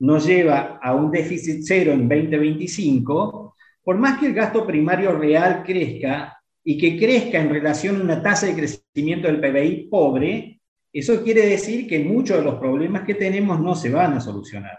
nos 0.00 0.26
lleva 0.26 0.78
a 0.82 0.94
un 0.94 1.10
déficit 1.10 1.62
cero 1.64 1.92
en 1.92 2.06
2025, 2.06 3.47
por 3.88 3.96
más 3.96 4.20
que 4.20 4.26
el 4.26 4.34
gasto 4.34 4.66
primario 4.66 5.12
real 5.12 5.62
crezca 5.64 6.38
y 6.62 6.76
que 6.76 6.98
crezca 6.98 7.40
en 7.40 7.48
relación 7.48 7.96
a 7.96 8.02
una 8.02 8.22
tasa 8.22 8.44
de 8.44 8.54
crecimiento 8.54 9.28
del 9.28 9.40
PBI 9.40 9.88
pobre, 9.88 10.60
eso 10.92 11.24
quiere 11.24 11.46
decir 11.46 11.88
que 11.88 11.98
muchos 12.00 12.36
de 12.36 12.44
los 12.44 12.56
problemas 12.56 13.04
que 13.06 13.14
tenemos 13.14 13.58
no 13.58 13.74
se 13.74 13.88
van 13.88 14.12
a 14.12 14.20
solucionar 14.20 14.78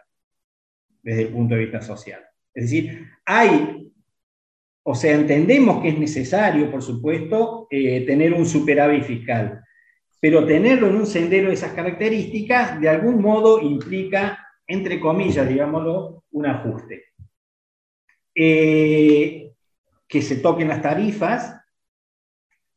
desde 1.01 1.23
el 1.23 1.29
punto 1.29 1.55
de 1.55 1.61
vista 1.61 1.81
social. 1.81 2.21
Es 2.53 2.65
decir, 2.65 3.07
hay, 3.25 3.91
o 4.83 4.93
sea, 4.93 5.15
entendemos 5.15 5.81
que 5.81 5.89
es 5.89 5.97
necesario, 5.97 6.69
por 6.69 6.83
supuesto, 6.83 7.65
eh, 7.71 8.05
tener 8.05 8.31
un 8.31 8.45
superávit 8.45 9.05
fiscal, 9.05 9.59
pero 10.21 10.45
tenerlo 10.45 10.87
en 10.87 10.97
un 10.97 11.07
sendero 11.07 11.47
de 11.47 11.55
esas 11.55 11.73
características, 11.73 12.79
de 12.79 12.89
algún 12.89 13.23
modo 13.23 13.59
implica, 13.59 14.37
entre 14.67 14.99
comillas, 14.99 15.49
digámoslo, 15.49 16.25
un 16.29 16.45
ajuste. 16.45 17.08
Eh, 18.35 19.51
que 20.07 20.21
se 20.21 20.37
toquen 20.37 20.67
las 20.67 20.81
tarifas, 20.81 21.55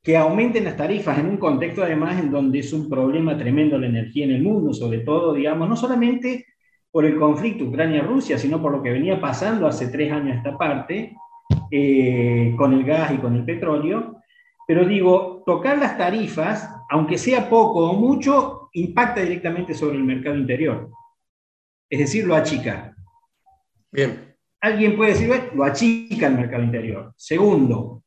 que 0.03 0.17
aumenten 0.17 0.65
las 0.65 0.77
tarifas 0.77 1.19
en 1.19 1.27
un 1.27 1.37
contexto 1.37 1.83
además 1.83 2.21
en 2.21 2.31
donde 2.31 2.59
es 2.59 2.73
un 2.73 2.89
problema 2.89 3.39
tremendo 3.39 3.79
la 3.79 3.87
energía 3.87 4.25
en 4.25 4.33
el 4.33 4.43
mundo, 4.43 4.75
sobre 4.75 5.01
todo, 5.01 5.33
digamos, 5.33 5.69
no 5.69 5.77
solamente 5.77 6.47
por 6.91 7.07
el 7.07 7.17
conflicto 7.17 7.65
Ucrania-Rusia, 7.65 8.37
sino 8.37 8.61
por 8.61 8.73
lo 8.73 8.83
que 8.83 8.91
venía 8.91 9.21
pasando 9.21 9.67
hace 9.67 9.89
tres 9.89 10.13
años 10.13 10.37
esta 10.37 10.59
parte, 10.59 11.17
eh, 11.71 12.55
con 12.59 12.75
el 12.75 12.85
gas 12.85 13.13
y 13.13 13.17
con 13.19 13.35
el 13.35 13.45
petróleo. 13.45 14.17
Pero 14.67 14.85
digo, 14.85 15.43
tocar 15.47 15.79
las 15.79 15.97
tarifas, 15.97 16.69
aunque 16.91 17.17
sea 17.17 17.49
poco 17.49 17.91
o 17.91 17.95
mucho, 17.95 18.69
impacta 18.73 19.23
directamente 19.23 19.73
sobre 19.73 19.97
el 19.97 20.05
mercado 20.05 20.37
interior. 20.37 20.91
Es 21.89 22.01
decir, 22.01 22.27
lo 22.27 22.35
achica. 22.35 22.95
Bien. 23.91 24.32
Alguien 24.63 24.97
puede 24.97 25.15
decir, 25.15 25.29
lo 25.55 25.65
achica 25.65 26.29
el 26.29 26.37
mercado 26.37 26.63
interior. 26.63 27.13
Segundo, 27.17 28.05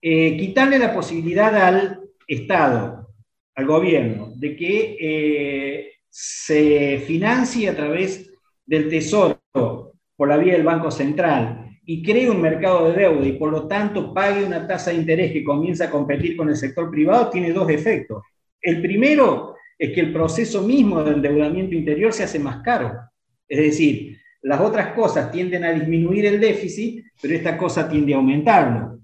eh, 0.00 0.34
quitarle 0.38 0.78
la 0.78 0.94
posibilidad 0.94 1.54
al 1.54 2.00
Estado, 2.26 3.10
al 3.54 3.66
gobierno, 3.66 4.32
de 4.34 4.56
que 4.56 4.96
eh, 4.98 5.92
se 6.08 7.02
financie 7.06 7.68
a 7.68 7.76
través 7.76 8.32
del 8.64 8.88
Tesoro 8.88 9.92
por 10.16 10.28
la 10.28 10.38
vía 10.38 10.54
del 10.54 10.62
Banco 10.62 10.90
Central 10.90 11.66
y 11.84 12.02
cree 12.02 12.30
un 12.30 12.40
mercado 12.40 12.88
de 12.88 12.98
deuda 12.98 13.26
y 13.26 13.32
por 13.32 13.50
lo 13.50 13.68
tanto 13.68 14.14
pague 14.14 14.42
una 14.42 14.66
tasa 14.66 14.92
de 14.92 14.96
interés 14.96 15.32
que 15.32 15.44
comienza 15.44 15.84
a 15.84 15.90
competir 15.90 16.34
con 16.34 16.48
el 16.48 16.56
sector 16.56 16.90
privado, 16.90 17.28
tiene 17.28 17.52
dos 17.52 17.68
efectos. 17.68 18.22
El 18.62 18.80
primero 18.80 19.54
es 19.78 19.92
que 19.92 20.00
el 20.00 20.14
proceso 20.14 20.62
mismo 20.62 21.04
de 21.04 21.12
endeudamiento 21.12 21.74
interior 21.74 22.12
se 22.14 22.22
hace 22.22 22.38
más 22.38 22.62
caro. 22.62 22.98
Es 23.46 23.58
decir, 23.58 24.18
las 24.42 24.60
otras 24.60 24.94
cosas 24.94 25.30
tienden 25.30 25.64
a 25.64 25.72
disminuir 25.72 26.26
el 26.26 26.40
déficit, 26.40 27.04
pero 27.20 27.34
esta 27.34 27.56
cosa 27.56 27.88
tiende 27.88 28.14
a 28.14 28.16
aumentarlo. 28.16 29.00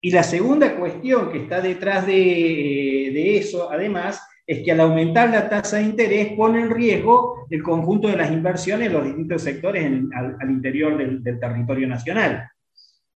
Y 0.00 0.10
la 0.12 0.22
segunda 0.22 0.76
cuestión 0.76 1.30
que 1.30 1.42
está 1.42 1.60
detrás 1.60 2.06
de, 2.06 3.36
eso, 3.36 3.70
además, 3.70 4.22
es 4.46 4.64
que 4.64 4.72
al 4.72 4.80
aumentar 4.80 5.28
la 5.30 5.48
tasa 5.48 5.76
de 5.76 5.84
interés 5.84 6.32
pone 6.32 6.60
en 6.60 6.70
riesgo 6.70 7.46
el 7.50 7.62
conjunto 7.62 8.08
de 8.08 8.16
las 8.16 8.30
inversiones 8.30 8.86
en 8.86 8.92
los 8.94 9.04
distintos 9.04 9.42
sectores 9.42 9.84
al, 9.84 10.50
interior 10.50 10.96
del, 10.96 11.22
del, 11.22 11.38
territorio 11.38 11.86
nacional. 11.86 12.48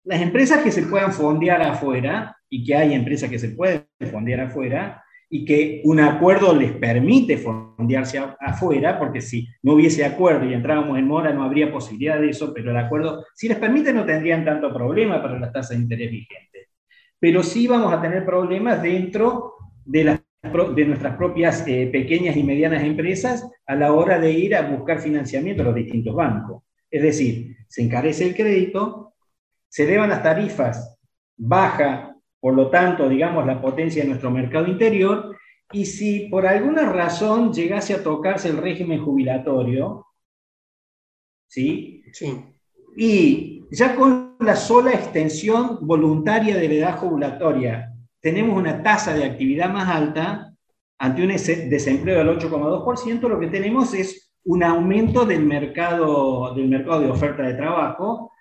Las 0.05 0.21
empresas 0.21 0.63
que 0.63 0.71
se 0.71 0.83
puedan 0.83 1.13
fondear 1.13 1.63
afuera, 1.63 2.37
y 2.51 2.65
que 2.65 2.77
hay 2.77 2.95
empresas 2.95 3.31
que 3.31 3.39
se 3.39 3.49
pueden 3.49 3.85
fondear 4.13 4.41
afuera, 4.41 5.04
y 5.31 5.45
que 5.45 5.81
un 5.85 6.01
acuerdo 6.01 6.55
les 6.55 6.73
permite 6.73 7.39
fondearse 7.39 8.21
afuera, 8.41 8.99
porque 8.99 9.21
si 9.21 9.49
no 9.63 9.75
hubiese 9.75 10.05
acuerdo 10.05 10.49
y 10.49 10.55
entrábamos 10.55 10.99
en 10.99 11.07
mora 11.07 11.33
no 11.33 11.43
habría 11.43 11.73
posibilidad 11.73 12.21
de 12.21 12.31
eso, 12.31 12.53
pero 12.55 12.71
el 12.71 12.77
acuerdo, 12.77 13.25
si 13.35 13.49
les 13.49 13.59
permite, 13.59 13.93
no 13.93 14.05
tendrían 14.05 14.45
tanto 14.45 14.73
problema 14.73 15.23
para 15.23 15.39
las 15.39 15.53
tasas 15.53 15.77
de 15.77 15.83
interés 15.83 16.11
vigentes 16.11 16.55
pero 17.25 17.43
sí 17.43 17.67
vamos 17.67 17.91
a 17.91 18.03
tener 18.03 18.27
problemas 18.27 18.83
dentro 18.83 19.55
de, 19.83 20.21
de 20.75 20.85
nuestras 20.85 21.17
propias 21.17 21.67
eh, 21.67 21.89
pequeñas 21.91 22.37
y 22.37 22.43
medianas 22.43 22.83
empresas 22.83 23.49
a 23.65 23.75
la 23.75 23.95
hora 23.95 24.19
de 24.19 24.31
ir 24.31 24.55
a 24.55 24.61
buscar 24.61 25.01
financiamiento 25.01 25.63
a 25.63 25.65
los 25.65 25.75
distintos 25.75 26.15
bancos. 26.15 26.65
Es 26.91 27.03
decir, 27.03 27.57
se 27.67 27.81
encarece 27.81 28.27
el 28.27 28.35
crédito, 28.35 29.15
se 29.71 29.85
elevan 29.85 30.11
las 30.11 30.23
tarifas, 30.23 30.99
baja, 31.35 32.14
por 32.45 32.53
lo 32.53 32.69
tanto, 32.69 33.09
digamos, 33.09 33.47
la 33.47 33.59
potencia 33.59 34.03
de 34.03 34.09
nuestro 34.11 34.31
mercado 34.31 34.67
interior, 34.67 35.35
y 35.73 35.87
si 35.87 36.29
por 36.29 36.47
alguna 36.47 36.93
razón 36.93 37.55
llegase 37.55 37.95
a 37.95 38.03
tocarse 38.03 38.51
el 38.51 38.59
régimen 38.59 39.03
jubilatorio, 39.03 40.09
¿sí? 41.47 42.05
Sí. 42.13 42.45
Y 42.99 43.65
ya 43.71 43.97
con 43.97 44.37
la 44.41 44.57
sola 44.57 44.91
extensión 44.91 45.79
voluntaria 45.87 46.59
de 46.59 46.69
la 46.69 46.75
edad 46.75 46.99
jubilatoria 46.99 47.95
tenemos 48.21 48.59
una 48.59 48.83
tasa 48.83 49.15
de 49.15 49.25
actividad 49.25 49.73
más 49.73 49.89
alta, 49.89 50.55
ante 50.99 51.23
un 51.23 51.29
desempleo 51.29 52.19
del 52.19 52.39
8,2%, 52.39 53.27
lo 53.27 53.41
que 53.41 53.47
tenemos 53.47 53.95
es 53.95 54.35
un 54.45 54.63
aumento 54.63 55.25
del 55.25 55.47
mercado, 55.47 56.55
del 56.55 56.69
mercado 56.69 57.01
de 57.01 57.11
oferta 57.11 57.43
de 57.43 57.55
trabajo, 57.55 58.33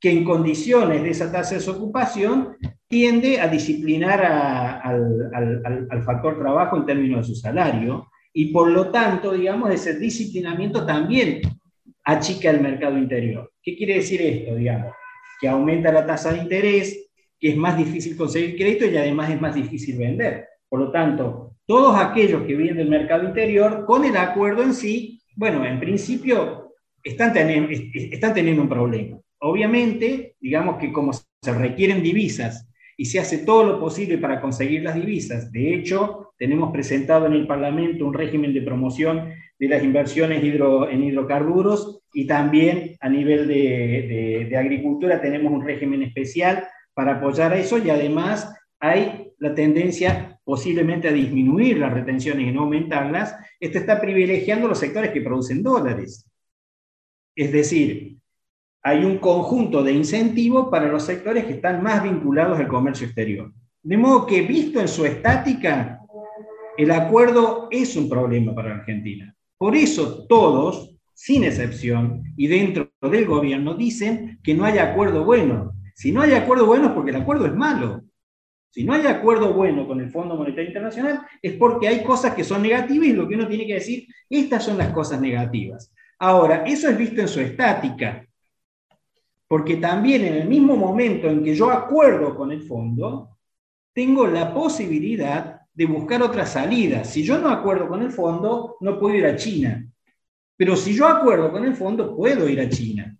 que 0.00 0.10
en 0.10 0.24
condiciones 0.24 1.02
de 1.02 1.10
esa 1.10 1.30
tasa 1.30 1.50
de 1.50 1.56
desocupación 1.56 2.56
tiende 2.90 3.40
a 3.40 3.46
disciplinar 3.46 4.20
al, 4.20 5.30
al, 5.32 5.86
al, 5.88 6.02
factor 6.02 6.36
trabajo 6.36 6.76
en 6.76 6.86
términos 6.86 7.20
de 7.20 7.34
su 7.34 7.40
salario, 7.40 8.08
y 8.32 8.46
por 8.46 8.68
lo 8.68 8.90
tanto, 8.90 9.32
digamos, 9.32 9.70
ese 9.70 9.96
disciplinamiento 9.96 10.84
también 10.84 11.40
achica 12.04 12.50
el 12.50 12.60
mercado 12.60 12.98
interior. 12.98 13.52
¿Qué 13.62 13.76
quiere 13.76 13.94
decir 13.94 14.20
esto, 14.20 14.56
digamos? 14.56 14.92
Que 15.40 15.46
aumenta 15.46 15.92
la 15.92 16.04
tasa 16.04 16.32
de 16.32 16.38
interés, 16.38 17.10
que 17.38 17.50
es 17.50 17.56
más 17.56 17.78
difícil 17.78 18.16
conseguir 18.16 18.56
crédito 18.56 18.84
y 18.86 18.96
además 18.96 19.30
es 19.30 19.40
más 19.40 19.54
difícil 19.54 19.96
vender. 19.96 20.48
Por 20.68 20.80
lo 20.80 20.90
tanto, 20.90 21.54
todos 21.66 21.96
aquellos 21.96 22.42
que 22.42 22.56
vienen 22.56 22.78
del 22.78 22.88
mercado 22.88 23.22
interior, 23.22 23.84
con 23.86 24.04
el 24.04 24.16
acuerdo 24.16 24.64
en 24.64 24.74
sí, 24.74 25.22
bueno, 25.36 25.64
en 25.64 25.78
principio 25.78 26.74
están 27.04 27.32
teniendo, 27.32 27.70
están 27.70 28.34
teniendo 28.34 28.62
un 28.62 28.68
problema. 28.68 29.16
Obviamente, 29.38 30.34
digamos 30.40 30.78
que 30.78 30.92
como 30.92 31.12
se 31.12 31.54
requieren 31.54 32.02
divisas 32.02 32.66
y 33.00 33.06
se 33.06 33.18
hace 33.18 33.38
todo 33.38 33.64
lo 33.64 33.80
posible 33.80 34.18
para 34.18 34.42
conseguir 34.42 34.82
las 34.82 34.94
divisas, 34.94 35.50
de 35.50 35.72
hecho, 35.72 36.34
tenemos 36.36 36.70
presentado 36.70 37.24
en 37.24 37.32
el 37.32 37.46
Parlamento 37.46 38.04
un 38.04 38.12
régimen 38.12 38.52
de 38.52 38.60
promoción 38.60 39.32
de 39.58 39.68
las 39.68 39.82
inversiones 39.82 40.44
en 40.44 41.04
hidrocarburos 41.04 42.02
y 42.12 42.26
también 42.26 42.96
a 43.00 43.08
nivel 43.08 43.48
de, 43.48 44.54
agricultura 44.54 45.18
tenemos 45.18 45.50
un 45.50 45.64
régimen 45.64 46.02
especial 46.02 46.68
para 46.92 47.12
apoyar 47.12 47.54
a 47.54 47.58
eso 47.58 47.78
y 47.78 47.88
además 47.88 48.54
hay 48.78 49.32
la 49.38 49.54
tendencia 49.54 50.38
posiblemente 50.44 51.08
a 51.08 51.12
disminuir 51.12 51.78
las 51.78 51.94
retenciones 51.94 52.48
y 52.48 52.52
no 52.52 52.64
aumentarlas. 52.64 53.34
Esto 53.58 53.78
está 53.78 53.98
privilegiando 53.98 54.68
los 54.68 54.78
sectores 54.78 55.10
que 55.10 55.22
producen 55.22 55.62
dólares. 55.62 56.30
Es 57.34 57.50
decir, 57.50 58.19
hay 58.82 59.04
un 59.04 59.18
conjunto 59.18 59.82
de 59.82 59.92
incentivos 59.92 60.68
para 60.70 60.88
los 60.88 61.04
sectores 61.04 61.44
que 61.44 61.54
están 61.54 61.82
más 61.82 62.02
vinculados 62.02 62.58
al 62.58 62.68
comercio 62.68 63.06
exterior. 63.06 63.52
De 63.82 63.96
modo 63.96 64.26
que, 64.26 64.42
visto 64.42 64.80
en 64.80 64.88
su 64.88 65.04
estática, 65.04 66.00
el 66.76 66.90
acuerdo 66.90 67.68
es 67.70 67.96
un 67.96 68.08
problema 68.08 68.54
para 68.54 68.74
Argentina. 68.74 69.34
Por 69.58 69.76
eso 69.76 70.26
todos, 70.26 70.96
sin 71.14 71.44
excepción, 71.44 72.22
y 72.36 72.46
dentro 72.46 72.90
del 73.02 73.26
gobierno, 73.26 73.74
dicen 73.74 74.38
que 74.42 74.54
no 74.54 74.64
hay 74.64 74.78
acuerdo 74.78 75.24
bueno. 75.24 75.72
Si 75.94 76.12
no 76.12 76.22
hay 76.22 76.32
acuerdo 76.32 76.64
bueno 76.64 76.86
es 76.88 76.92
porque 76.92 77.10
el 77.10 77.16
acuerdo 77.16 77.46
es 77.46 77.54
malo. 77.54 78.02
Si 78.70 78.84
no 78.84 78.94
hay 78.94 79.06
acuerdo 79.06 79.52
bueno 79.52 79.86
con 79.86 80.00
el 80.00 80.10
Fondo 80.10 80.36
Monetario 80.36 80.68
Internacional 80.68 81.26
es 81.42 81.54
porque 81.54 81.88
hay 81.88 82.04
cosas 82.04 82.34
que 82.34 82.44
son 82.44 82.62
negativas 82.62 83.08
y 83.08 83.12
lo 83.12 83.28
que 83.28 83.34
uno 83.34 83.48
tiene 83.48 83.66
que 83.66 83.74
decir, 83.74 84.06
estas 84.30 84.64
son 84.64 84.78
las 84.78 84.92
cosas 84.92 85.20
negativas. 85.20 85.92
Ahora, 86.18 86.64
eso 86.64 86.88
es 86.88 86.96
visto 86.96 87.20
en 87.20 87.28
su 87.28 87.40
estática, 87.40 88.26
porque 89.50 89.78
también 89.78 90.24
en 90.24 90.34
el 90.34 90.48
mismo 90.48 90.76
momento 90.76 91.28
en 91.28 91.42
que 91.42 91.56
yo 91.56 91.72
acuerdo 91.72 92.36
con 92.36 92.52
el 92.52 92.62
fondo, 92.62 93.36
tengo 93.92 94.24
la 94.28 94.54
posibilidad 94.54 95.62
de 95.74 95.86
buscar 95.86 96.22
otra 96.22 96.46
salida. 96.46 97.02
Si 97.02 97.24
yo 97.24 97.36
no 97.36 97.48
acuerdo 97.48 97.88
con 97.88 98.00
el 98.00 98.12
fondo, 98.12 98.76
no 98.78 98.96
puedo 98.96 99.16
ir 99.16 99.26
a 99.26 99.34
China. 99.34 99.84
Pero 100.56 100.76
si 100.76 100.94
yo 100.94 101.08
acuerdo 101.08 101.50
con 101.50 101.64
el 101.64 101.74
fondo, 101.74 102.14
puedo 102.14 102.48
ir 102.48 102.60
a 102.60 102.68
China. 102.68 103.18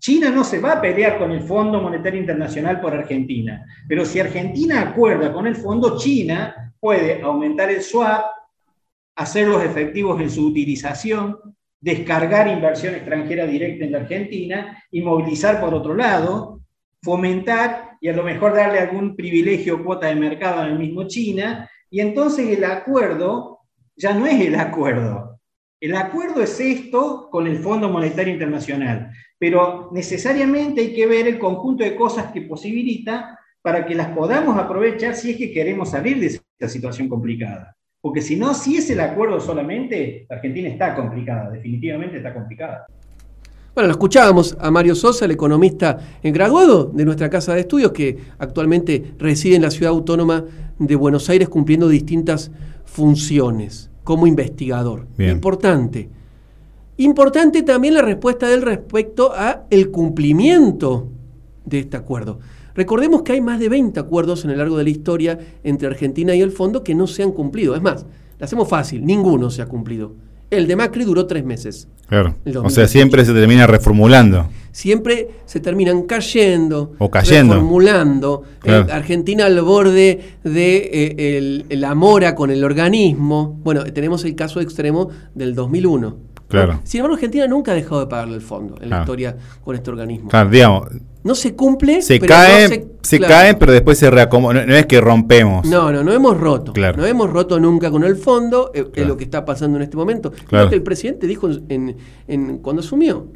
China 0.00 0.30
no 0.30 0.42
se 0.42 0.58
va 0.58 0.72
a 0.72 0.80
pelear 0.80 1.16
con 1.16 1.30
el 1.30 1.42
Fondo 1.42 1.80
Monetario 1.80 2.18
Internacional 2.18 2.80
por 2.80 2.92
Argentina, 2.92 3.64
pero 3.86 4.04
si 4.04 4.18
Argentina 4.18 4.80
acuerda 4.80 5.32
con 5.32 5.46
el 5.46 5.54
fondo, 5.54 5.96
China 5.96 6.74
puede 6.80 7.22
aumentar 7.22 7.70
el 7.70 7.82
swap, 7.82 8.24
hacer 9.14 9.46
los 9.46 9.62
efectivos 9.62 10.20
en 10.20 10.30
su 10.30 10.48
utilización, 10.48 11.38
descargar 11.80 12.48
inversión 12.48 12.94
extranjera 12.94 13.46
directa 13.46 13.84
en 13.84 13.92
la 13.92 13.98
Argentina 13.98 14.82
y 14.90 15.00
movilizar 15.00 15.60
por 15.60 15.74
otro 15.74 15.94
lado, 15.94 16.60
fomentar 17.02 17.96
y 18.00 18.08
a 18.08 18.12
lo 18.12 18.22
mejor 18.22 18.54
darle 18.54 18.78
algún 18.78 19.16
privilegio 19.16 19.76
o 19.76 19.84
cuota 19.84 20.08
de 20.08 20.14
mercado 20.14 20.64
en 20.64 20.72
el 20.72 20.78
mismo 20.78 21.06
China, 21.06 21.68
y 21.90 22.00
entonces 22.00 22.48
el 22.48 22.64
acuerdo 22.64 23.60
ya 23.96 24.14
no 24.14 24.26
es 24.26 24.40
el 24.40 24.54
acuerdo. 24.54 25.40
El 25.80 25.96
acuerdo 25.96 26.42
es 26.42 26.60
esto 26.60 27.28
con 27.30 27.46
el 27.46 27.58
Fondo 27.58 27.88
Monetario 27.88 28.32
Internacional, 28.32 29.10
pero 29.38 29.88
necesariamente 29.92 30.82
hay 30.82 30.94
que 30.94 31.06
ver 31.06 31.26
el 31.26 31.38
conjunto 31.38 31.84
de 31.84 31.96
cosas 31.96 32.30
que 32.32 32.42
posibilita 32.42 33.38
para 33.62 33.86
que 33.86 33.94
las 33.94 34.08
podamos 34.08 34.58
aprovechar 34.58 35.14
si 35.14 35.30
es 35.30 35.36
que 35.36 35.52
queremos 35.52 35.90
salir 35.90 36.18
de 36.18 36.26
esta 36.26 36.68
situación 36.68 37.08
complicada. 37.08 37.76
Porque 38.00 38.22
si 38.22 38.36
no, 38.36 38.54
si 38.54 38.76
es 38.76 38.88
el 38.90 39.00
acuerdo 39.00 39.40
solamente, 39.40 40.26
Argentina 40.30 40.68
está 40.68 40.94
complicada, 40.94 41.50
definitivamente 41.50 42.16
está 42.16 42.32
complicada. 42.32 42.86
Bueno, 43.74 43.88
lo 43.88 43.92
escuchábamos 43.92 44.56
a 44.58 44.70
Mario 44.70 44.94
Sosa, 44.94 45.26
el 45.26 45.30
economista 45.30 45.98
en 46.22 46.32
graduado 46.32 46.86
de 46.86 47.04
nuestra 47.04 47.28
casa 47.28 47.54
de 47.54 47.60
estudios, 47.60 47.92
que 47.92 48.18
actualmente 48.38 49.12
reside 49.18 49.56
en 49.56 49.62
la 49.62 49.70
ciudad 49.70 49.92
autónoma 49.92 50.44
de 50.78 50.96
Buenos 50.96 51.28
Aires 51.28 51.48
cumpliendo 51.48 51.88
distintas 51.88 52.50
funciones 52.84 53.90
como 54.02 54.26
investigador. 54.26 55.06
Importante. 55.18 56.08
Importante 56.96 57.62
también 57.62 57.94
la 57.94 58.02
respuesta 58.02 58.48
del 58.48 58.62
respecto 58.62 59.32
a 59.34 59.66
el 59.70 59.90
cumplimiento 59.90 61.08
de 61.64 61.80
este 61.80 61.96
acuerdo. 61.96 62.40
Recordemos 62.80 63.20
que 63.20 63.32
hay 63.32 63.42
más 63.42 63.60
de 63.60 63.68
20 63.68 64.00
acuerdos 64.00 64.42
en 64.46 64.52
el 64.52 64.56
largo 64.56 64.78
de 64.78 64.84
la 64.84 64.88
historia 64.88 65.38
entre 65.62 65.86
Argentina 65.86 66.34
y 66.34 66.40
el 66.40 66.50
fondo 66.50 66.82
que 66.82 66.94
no 66.94 67.06
se 67.06 67.22
han 67.22 67.32
cumplido. 67.32 67.76
Es 67.76 67.82
más, 67.82 68.06
lo 68.38 68.44
hacemos 68.46 68.70
fácil, 68.70 69.04
ninguno 69.04 69.50
se 69.50 69.60
ha 69.60 69.66
cumplido. 69.66 70.14
El 70.48 70.66
de 70.66 70.76
Macri 70.76 71.04
duró 71.04 71.26
tres 71.26 71.44
meses. 71.44 71.88
Claro. 72.08 72.36
O 72.64 72.70
sea, 72.70 72.88
siempre 72.88 73.26
se 73.26 73.34
termina 73.34 73.66
reformulando. 73.66 74.48
Siempre 74.72 75.28
se 75.44 75.60
terminan 75.60 76.04
cayendo. 76.04 76.94
O 76.96 77.10
cayendo. 77.10 77.52
Reformulando. 77.52 78.44
Eh, 78.64 78.86
Argentina 78.90 79.44
al 79.44 79.60
borde 79.60 80.38
de 80.42 80.90
eh, 81.18 81.76
la 81.76 81.94
mora 81.94 82.34
con 82.34 82.50
el 82.50 82.64
organismo. 82.64 83.60
Bueno, 83.62 83.84
tenemos 83.84 84.24
el 84.24 84.34
caso 84.34 84.58
extremo 84.62 85.10
del 85.34 85.54
2001. 85.54 86.16
Claro. 86.48 86.80
Sin 86.84 87.00
embargo, 87.00 87.16
Argentina 87.16 87.46
nunca 87.46 87.72
ha 87.72 87.74
dejado 87.74 88.00
de 88.00 88.06
pagarle 88.06 88.36
el 88.36 88.40
fondo 88.40 88.76
en 88.80 88.88
la 88.88 89.00
historia 89.00 89.36
con 89.62 89.76
este 89.76 89.90
organismo. 89.90 90.30
Claro, 90.30 90.48
digamos, 90.48 90.88
no 91.22 91.34
se 91.34 91.54
cumple. 91.54 92.02
Se 92.02 92.18
cae, 92.18 92.88
se, 93.02 93.20
cae, 93.20 93.54
pero 93.54 93.72
después 93.72 93.98
se 93.98 94.10
reacomoda. 94.10 94.64
No, 94.64 94.74
es 94.74 94.86
que 94.86 95.00
rompemos. 95.00 95.66
No, 95.66 95.92
no, 95.92 96.02
no 96.02 96.12
hemos 96.12 96.38
roto. 96.38 96.72
No 96.96 97.04
hemos 97.04 97.30
roto 97.30 97.60
nunca 97.60 97.90
con 97.90 98.04
el 98.04 98.16
fondo, 98.16 98.70
eh, 98.74 98.90
es 98.94 99.06
lo 99.06 99.16
que 99.16 99.24
está 99.24 99.44
pasando 99.44 99.76
en 99.76 99.82
este 99.82 99.96
momento. 99.96 100.32
Claro. 100.46 100.68
que 100.68 100.76
el 100.76 100.82
presidente 100.82 101.26
dijo 101.26 101.48
en, 101.68 102.58
cuando 102.58 102.80
asumió 102.80 103.28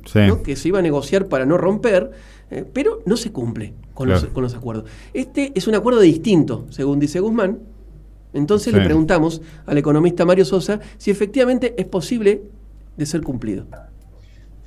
que 0.43 0.57
se 0.57 0.69
iba 0.69 0.79
a 0.79 0.83
negociar 0.83 1.27
para 1.27 1.45
no 1.47 1.59
romper, 1.59 2.11
eh, 2.51 2.65
pero 2.73 3.01
no 3.07 3.17
se 3.17 3.33
cumple 3.33 3.75
con, 3.95 4.09
los, 4.09 4.25
con 4.27 4.43
los 4.43 4.55
acuerdos. 4.55 4.85
Este 5.13 5.53
es 5.55 5.67
un 5.67 5.75
acuerdo 5.75 6.01
distinto, 6.01 6.67
según 6.71 6.99
dice 6.99 7.21
Guzmán. 7.21 7.59
Entonces 8.33 8.75
le 8.75 8.85
preguntamos 8.85 9.43
al 9.65 9.79
economista 9.79 10.25
Mario 10.25 10.45
Sosa 10.45 10.81
si 10.99 11.13
efectivamente 11.13 11.75
es 11.79 11.87
posible 11.87 12.43
de 12.97 13.07
ser 13.07 13.23
cumplido. 13.23 13.67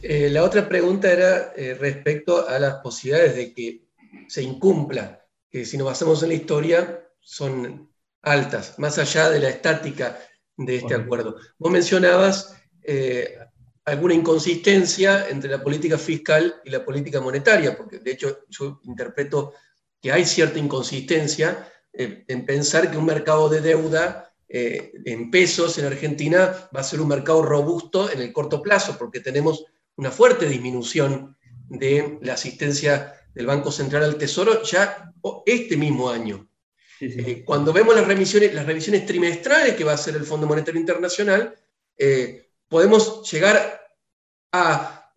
Eh, 0.02 0.30
la 0.30 0.44
otra 0.44 0.70
pregunta 0.70 1.12
era 1.12 1.54
eh, 1.56 1.74
respecto 1.74 2.48
a 2.48 2.60
las 2.60 2.76
posibilidades 2.76 3.36
de 3.36 3.54
que 3.54 3.88
se 4.28 4.44
incumpla, 4.44 5.26
que 5.50 5.66
si 5.66 5.78
nos 5.78 5.88
basamos 5.88 6.22
en 6.22 6.30
la 6.30 6.36
historia 6.36 7.04
son 7.20 7.92
altas, 8.22 8.78
más 8.78 9.00
allá 9.00 9.30
de 9.30 9.40
la 9.40 9.50
estática 9.50 10.20
de 10.56 10.78
este 10.78 10.94
acuerdo. 10.94 11.38
Vos 11.58 11.72
mencionabas 11.72 12.56
eh, 12.84 13.38
alguna 13.86 14.14
inconsistencia 14.14 15.30
entre 15.30 15.50
la 15.50 15.64
política 15.64 15.98
fiscal 15.98 16.62
y 16.64 16.70
la 16.70 16.86
política 16.86 17.20
monetaria, 17.20 17.76
porque 17.76 18.00
de 18.00 18.12
hecho 18.12 18.40
yo 18.50 18.80
interpreto 18.84 19.54
que 20.00 20.12
hay 20.12 20.26
cierta 20.26 20.60
inconsistencia 20.60 21.72
en 21.94 22.46
pensar 22.46 22.92
que 22.92 22.98
un 22.98 23.06
mercado 23.06 23.50
de 23.50 23.62
deuda 23.62 24.32
en 24.48 25.32
pesos 25.32 25.80
en 25.80 25.86
Argentina 25.86 26.70
va 26.76 26.82
a 26.82 26.84
ser 26.84 27.02
un 27.02 27.08
mercado 27.08 27.42
robusto 27.42 28.12
en 28.12 28.22
el 28.22 28.32
corto 28.32 28.62
plazo, 28.62 28.96
porque 29.00 29.20
tenemos 29.20 29.66
una 29.98 30.12
fuerte 30.12 30.48
disminución 30.48 31.36
de 31.70 32.20
la 32.22 32.34
asistencia 32.34 33.14
del 33.34 33.46
Banco 33.46 33.72
Central 33.72 34.04
al 34.04 34.18
Tesoro 34.18 34.64
ya 34.64 35.12
este 35.46 35.76
mismo 35.76 36.10
año. 36.10 36.48
Eh, 37.00 37.44
cuando 37.46 37.74
vemos 37.74 37.96
las 37.96 38.08
revisiones, 38.08 38.54
las 38.54 38.66
revisiones 38.66 39.06
trimestrales 39.06 39.76
que 39.76 39.84
va 39.84 39.92
a 39.92 39.96
hacer 39.96 40.16
el 40.16 40.24
Fondo 40.24 40.48
Monetario 40.48 40.80
Internacional, 40.80 41.54
eh, 41.98 42.50
podemos 42.68 43.30
llegar 43.30 43.82
a 44.52 45.12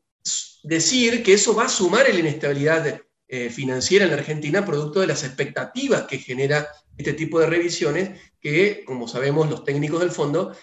decir 0.62 1.23
que 1.23 1.35
eso 1.35 1.55
va 1.55 1.66
a 1.66 1.71
sumar 1.71 2.07
en 2.09 2.14
la 2.14 2.21
inestabilidad 2.21 3.01
eh, 3.29 3.49
financiera 3.49 4.05
en 4.05 4.11
la 4.11 4.19
Argentina, 4.19 4.64
producto 4.64 5.01
de 5.01 5.07
las 5.07 5.25
expectativas 5.25 6.03
que 6.03 6.19
genera 6.19 6.69
este 6.97 7.14
tipo 7.14 7.38
de 7.40 7.47
revisiones, 7.47 8.21
que, 8.40 8.85
como 8.85 9.09
sabemos, 9.09 9.49
los 9.49 9.64
técnicos 9.64 10.01
del 10.01 10.11
fondo 10.11 10.55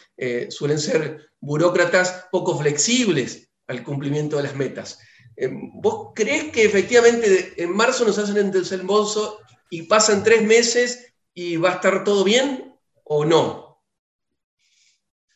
suelen 0.49 0.77
ser 0.77 1.31
burócratas 1.39 2.27
poco 2.31 2.57
flexibles 2.59 3.46
al 3.67 3.83
cumplimiento 3.83 4.37
de 4.37 4.43
las 4.43 4.55
metas. 4.55 4.99
Eh, 5.35 5.49
¿Vos 5.51 6.11
crees 6.15 6.45
que 6.45 6.63
efectivamente 6.63 7.53
en 7.57 7.75
marzo 7.75 8.05
nos 8.05 8.17
hacen 8.17 8.37
el 8.37 8.51
desembolso 8.51 9.39
y 9.69 9.83
pasan 9.83 10.23
tres 10.23 10.43
meses 10.43 11.13
y 11.33 11.57
va 11.57 11.69
a 11.69 11.75
estar 11.75 12.03
todo 12.03 12.23
bien 12.23 12.73
o 13.03 13.25
no? 13.25 13.67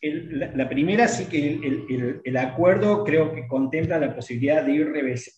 la, 0.02 0.68
primera 0.68 1.08
sí 1.08 1.26
que 1.26 2.20
el, 2.24 2.38
acuerdo 2.38 3.04
creo 3.04 3.34
que 3.34 3.48
contempla 3.48 4.00
la 4.00 4.16
posibilidad 4.16 4.66
de 4.66 4.72
ir 4.72 4.92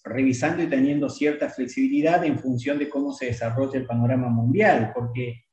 revisando 0.05 0.63
y 0.63 0.67
teniendo 0.67 1.09
cierta 1.09 1.49
flexibilidad 1.49 2.23
en 2.23 2.39
función 2.39 2.79
de 2.79 2.87
cómo 2.87 3.11
se 3.11 3.25
desarrolla 3.25 3.77
el 3.77 3.85
panorama 3.85 4.29
mundial, 4.29 4.91
porque 4.95 5.43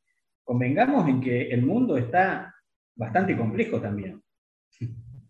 convengamos 0.44 1.08
en 1.08 1.20
que 1.20 1.48
el 1.48 1.62
mundo 1.62 1.96
está 1.96 2.54
bastante 2.94 3.36
complejo 3.36 3.80
también. 3.80 4.22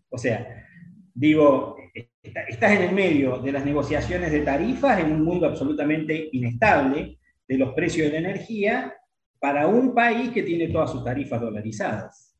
O 0.09 0.17
sea, 0.17 0.67
digo, 1.13 1.77
estás 2.23 2.71
en 2.71 2.83
el 2.83 2.95
medio 2.95 3.39
de 3.39 3.51
las 3.51 3.65
negociaciones 3.65 4.31
de 4.31 4.41
tarifas 4.41 4.99
en 4.99 5.11
un 5.11 5.23
mundo 5.23 5.47
absolutamente 5.47 6.29
inestable 6.31 7.17
de 7.47 7.57
los 7.57 7.73
precios 7.73 8.11
de 8.11 8.21
la 8.21 8.29
energía 8.29 8.93
para 9.39 9.67
un 9.67 9.93
país 9.93 10.29
que 10.29 10.43
tiene 10.43 10.67
todas 10.67 10.91
sus 10.91 11.03
tarifas 11.03 11.41
dolarizadas. 11.41 12.37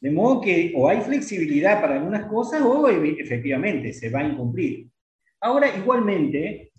De 0.00 0.10
modo 0.10 0.40
que 0.40 0.72
o 0.76 0.88
hay 0.88 1.00
flexibilidad 1.00 1.80
para 1.80 1.96
algunas 1.96 2.26
cosas 2.26 2.62
o 2.62 2.88
efectivamente 2.88 3.92
se 3.92 4.08
va 4.10 4.20
a 4.20 4.28
incumplir. 4.28 4.88
Ahora, 5.40 5.76
igualmente, 5.76 6.72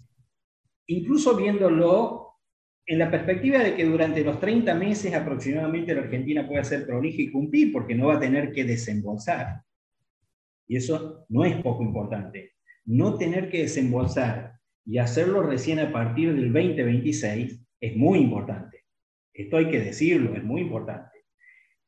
incluso 0.88 1.36
viéndolo 1.36 2.40
en 2.86 2.98
la 2.98 3.12
perspectiva 3.12 3.60
de 3.60 3.76
que 3.76 3.86
durante 3.86 4.24
los 4.24 4.40
30 4.40 4.74
meses 4.74 5.14
aproximadamente 5.14 5.94
la 5.94 6.02
Argentina 6.02 6.48
puede 6.48 6.64
ser 6.64 6.88
prolija 6.88 7.22
y 7.22 7.32
cumplir 7.32 7.72
porque 7.72 7.94
no 7.94 8.08
va 8.08 8.16
a 8.16 8.20
tener 8.20 8.52
que 8.52 8.64
desembolsar 8.64 9.62
y 10.70 10.78
eso 10.78 11.26
no 11.30 11.44
es 11.44 11.62
poco 11.62 11.84
importante. 11.84 12.54
No 12.86 13.18
tener 13.18 13.50
que 13.50 13.64
desembolsar 13.64 14.54
y 14.86 15.00
hacerlo 15.00 15.42
recién 15.42 15.80
a 15.80 15.92
partir 15.92 16.34
del 16.34 16.54
2026 16.54 17.60
es 17.82 17.96
muy 17.98 18.20
importante. 18.20 18.86
Esto 19.34 19.58
hay 19.58 19.70
que 19.70 19.80
decirlo, 19.80 20.36
es 20.36 20.44
muy 20.44 20.62
importante. 20.62 21.18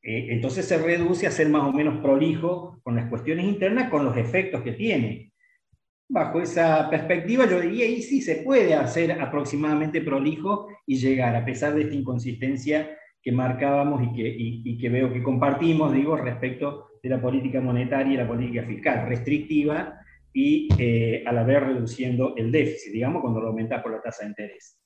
Eh, 0.02 0.26
entonces 0.30 0.66
se 0.66 0.78
reduce 0.78 1.28
a 1.28 1.30
ser 1.30 1.48
más 1.48 1.62
o 1.62 1.72
menos 1.72 2.02
prolijo 2.02 2.80
con 2.82 2.96
las 2.96 3.08
cuestiones 3.08 3.46
internas, 3.46 3.88
con 3.88 4.04
los 4.04 4.16
efectos 4.16 4.62
que 4.62 4.72
tiene. 4.72 5.32
Bajo 6.08 6.40
esa 6.40 6.90
perspectiva 6.90 7.48
yo 7.48 7.60
diría, 7.60 7.86
y 7.86 8.02
sí, 8.02 8.20
se 8.20 8.36
puede 8.36 8.74
hacer 8.74 9.12
aproximadamente 9.12 10.00
prolijo 10.00 10.66
y 10.86 10.96
llegar, 10.96 11.36
a 11.36 11.44
pesar 11.44 11.74
de 11.74 11.82
esta 11.82 11.94
inconsistencia 11.94 12.98
que 13.22 13.32
marcábamos 13.32 14.02
y 14.02 14.12
que, 14.12 14.34
y 14.36 14.78
que 14.78 14.88
veo 14.88 15.12
que 15.12 15.22
compartimos, 15.22 15.92
digo, 15.92 16.16
respecto 16.16 16.88
de 17.02 17.08
la 17.08 17.20
política 17.20 17.60
monetaria 17.60 18.14
y 18.14 18.16
la 18.16 18.28
política 18.28 18.64
fiscal, 18.64 19.08
restrictiva 19.08 19.98
y 20.32 20.68
eh, 20.78 21.22
a 21.26 21.32
la 21.32 21.42
vez 21.42 21.60
reduciendo 21.62 22.34
el 22.36 22.52
déficit, 22.52 22.92
digamos, 22.92 23.20
cuando 23.20 23.40
lo 23.40 23.48
aumentas 23.48 23.82
por 23.82 23.92
la 23.92 24.00
tasa 24.00 24.22
de 24.22 24.30
interés. 24.30 24.78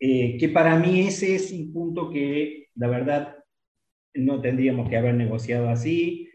Eh, 0.00 0.36
que 0.38 0.48
para 0.48 0.78
mí 0.78 1.00
ese 1.00 1.34
es 1.34 1.52
un 1.52 1.72
punto 1.72 2.10
que, 2.10 2.68
la 2.74 2.88
verdad, 2.88 3.36
no 4.14 4.40
tendríamos 4.40 4.88
que 4.88 4.96
haber 4.96 5.14
negociado 5.14 5.68
así. 5.68 6.28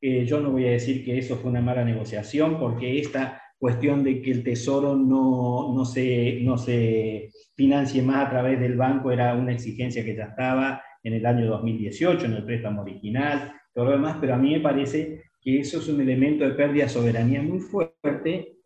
Eh, 0.00 0.24
yo 0.24 0.40
no 0.40 0.50
voy 0.50 0.66
a 0.66 0.70
decir 0.70 1.04
que 1.04 1.18
eso 1.18 1.36
fue 1.36 1.50
una 1.50 1.60
mala 1.60 1.84
negociación, 1.84 2.58
porque 2.58 2.98
esta 2.98 3.42
cuestión 3.58 4.04
de 4.04 4.22
que 4.22 4.30
el 4.30 4.42
tesoro 4.42 4.96
no, 4.96 5.74
no, 5.74 5.84
se, 5.84 6.40
no 6.42 6.56
se 6.56 7.30
financie 7.56 8.02
más 8.02 8.26
a 8.26 8.30
través 8.30 8.58
del 8.60 8.76
banco 8.76 9.10
era 9.10 9.34
una 9.34 9.52
exigencia 9.52 10.04
que 10.04 10.14
ya 10.14 10.26
estaba 10.26 10.80
en 11.02 11.14
el 11.14 11.26
año 11.26 11.46
2018, 11.46 12.26
en 12.26 12.32
el 12.34 12.44
préstamo 12.44 12.82
original 12.82 13.52
todo 13.78 13.86
lo 13.86 13.92
demás, 13.92 14.16
pero 14.20 14.34
a 14.34 14.38
mí 14.38 14.54
me 14.54 14.60
parece 14.60 15.22
que 15.40 15.60
eso 15.60 15.78
es 15.78 15.88
un 15.88 16.00
elemento 16.00 16.42
de 16.44 16.50
pérdida 16.50 16.82
de 16.84 16.88
soberanía 16.88 17.42
muy 17.42 17.60
fuerte 17.60 18.56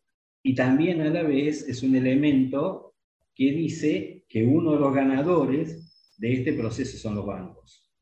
y 0.42 0.54
también 0.54 1.02
a 1.02 1.10
la 1.10 1.22
vez 1.22 1.68
es 1.68 1.82
un 1.82 1.94
elemento 1.94 2.94
que 3.34 3.52
dice 3.52 4.24
que 4.26 4.42
uno 4.42 4.72
de 4.72 4.80
los 4.80 4.94
ganadores 4.94 6.14
de 6.16 6.32
este 6.32 6.54
proceso 6.54 6.96
son 6.96 7.16
los 7.16 7.26
bancos. 7.26 7.92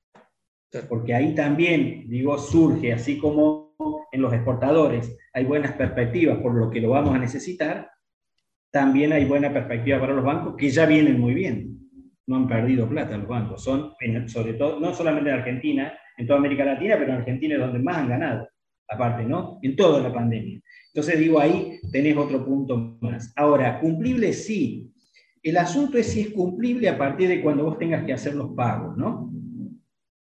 Porque 0.88 1.14
ahí 1.14 1.34
también, 1.34 2.08
digo, 2.08 2.38
surge, 2.38 2.92
así 2.92 3.18
como 3.18 3.74
en 4.12 4.22
los 4.22 4.32
exportadores 4.32 5.16
hay 5.32 5.44
buenas 5.44 5.72
perspectivas 5.72 6.38
por 6.38 6.54
lo 6.54 6.70
que 6.70 6.80
lo 6.80 6.90
vamos 6.90 7.14
a 7.14 7.18
necesitar, 7.18 7.90
también 8.70 9.12
hay 9.12 9.24
buena 9.24 9.52
perspectiva 9.52 9.98
para 9.98 10.14
los 10.14 10.24
bancos 10.24 10.54
que 10.56 10.70
ya 10.70 10.86
vienen 10.86 11.18
muy 11.18 11.34
bien. 11.34 11.79
No 12.30 12.36
han 12.36 12.46
perdido 12.46 12.88
plata 12.88 13.18
los 13.18 13.26
bancos. 13.26 13.64
Son, 13.64 13.92
sobre 14.28 14.52
todo, 14.52 14.78
no 14.78 14.94
solamente 14.94 15.30
en 15.30 15.36
Argentina, 15.36 15.92
en 16.16 16.28
toda 16.28 16.38
América 16.38 16.64
Latina, 16.64 16.94
pero 16.96 17.10
en 17.10 17.18
Argentina 17.18 17.56
es 17.56 17.60
donde 17.60 17.80
más 17.80 17.96
han 17.96 18.08
ganado, 18.08 18.48
aparte, 18.88 19.24
¿no? 19.24 19.58
En 19.62 19.74
toda 19.74 20.00
la 20.00 20.14
pandemia. 20.14 20.60
Entonces 20.94 21.18
digo, 21.18 21.40
ahí 21.40 21.80
tenés 21.90 22.16
otro 22.16 22.44
punto 22.44 22.98
más. 23.00 23.32
Ahora, 23.34 23.80
cumplible 23.80 24.32
sí. 24.32 24.92
El 25.42 25.56
asunto 25.56 25.98
es 25.98 26.06
si 26.06 26.20
es 26.20 26.28
cumplible 26.28 26.88
a 26.88 26.96
partir 26.96 27.28
de 27.28 27.42
cuando 27.42 27.64
vos 27.64 27.78
tengas 27.78 28.04
que 28.04 28.12
hacer 28.12 28.36
los 28.36 28.54
pagos, 28.54 28.96
¿no? 28.96 29.32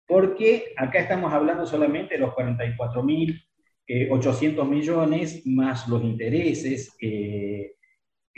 Porque 0.06 0.72
acá 0.78 1.00
estamos 1.00 1.30
hablando 1.30 1.66
solamente 1.66 2.14
de 2.14 2.20
los 2.20 2.30
44.800 2.30 3.38
eh, 3.86 4.64
millones 4.64 5.46
más 5.46 5.86
los 5.86 6.02
intereses 6.02 6.96
eh, 7.02 7.72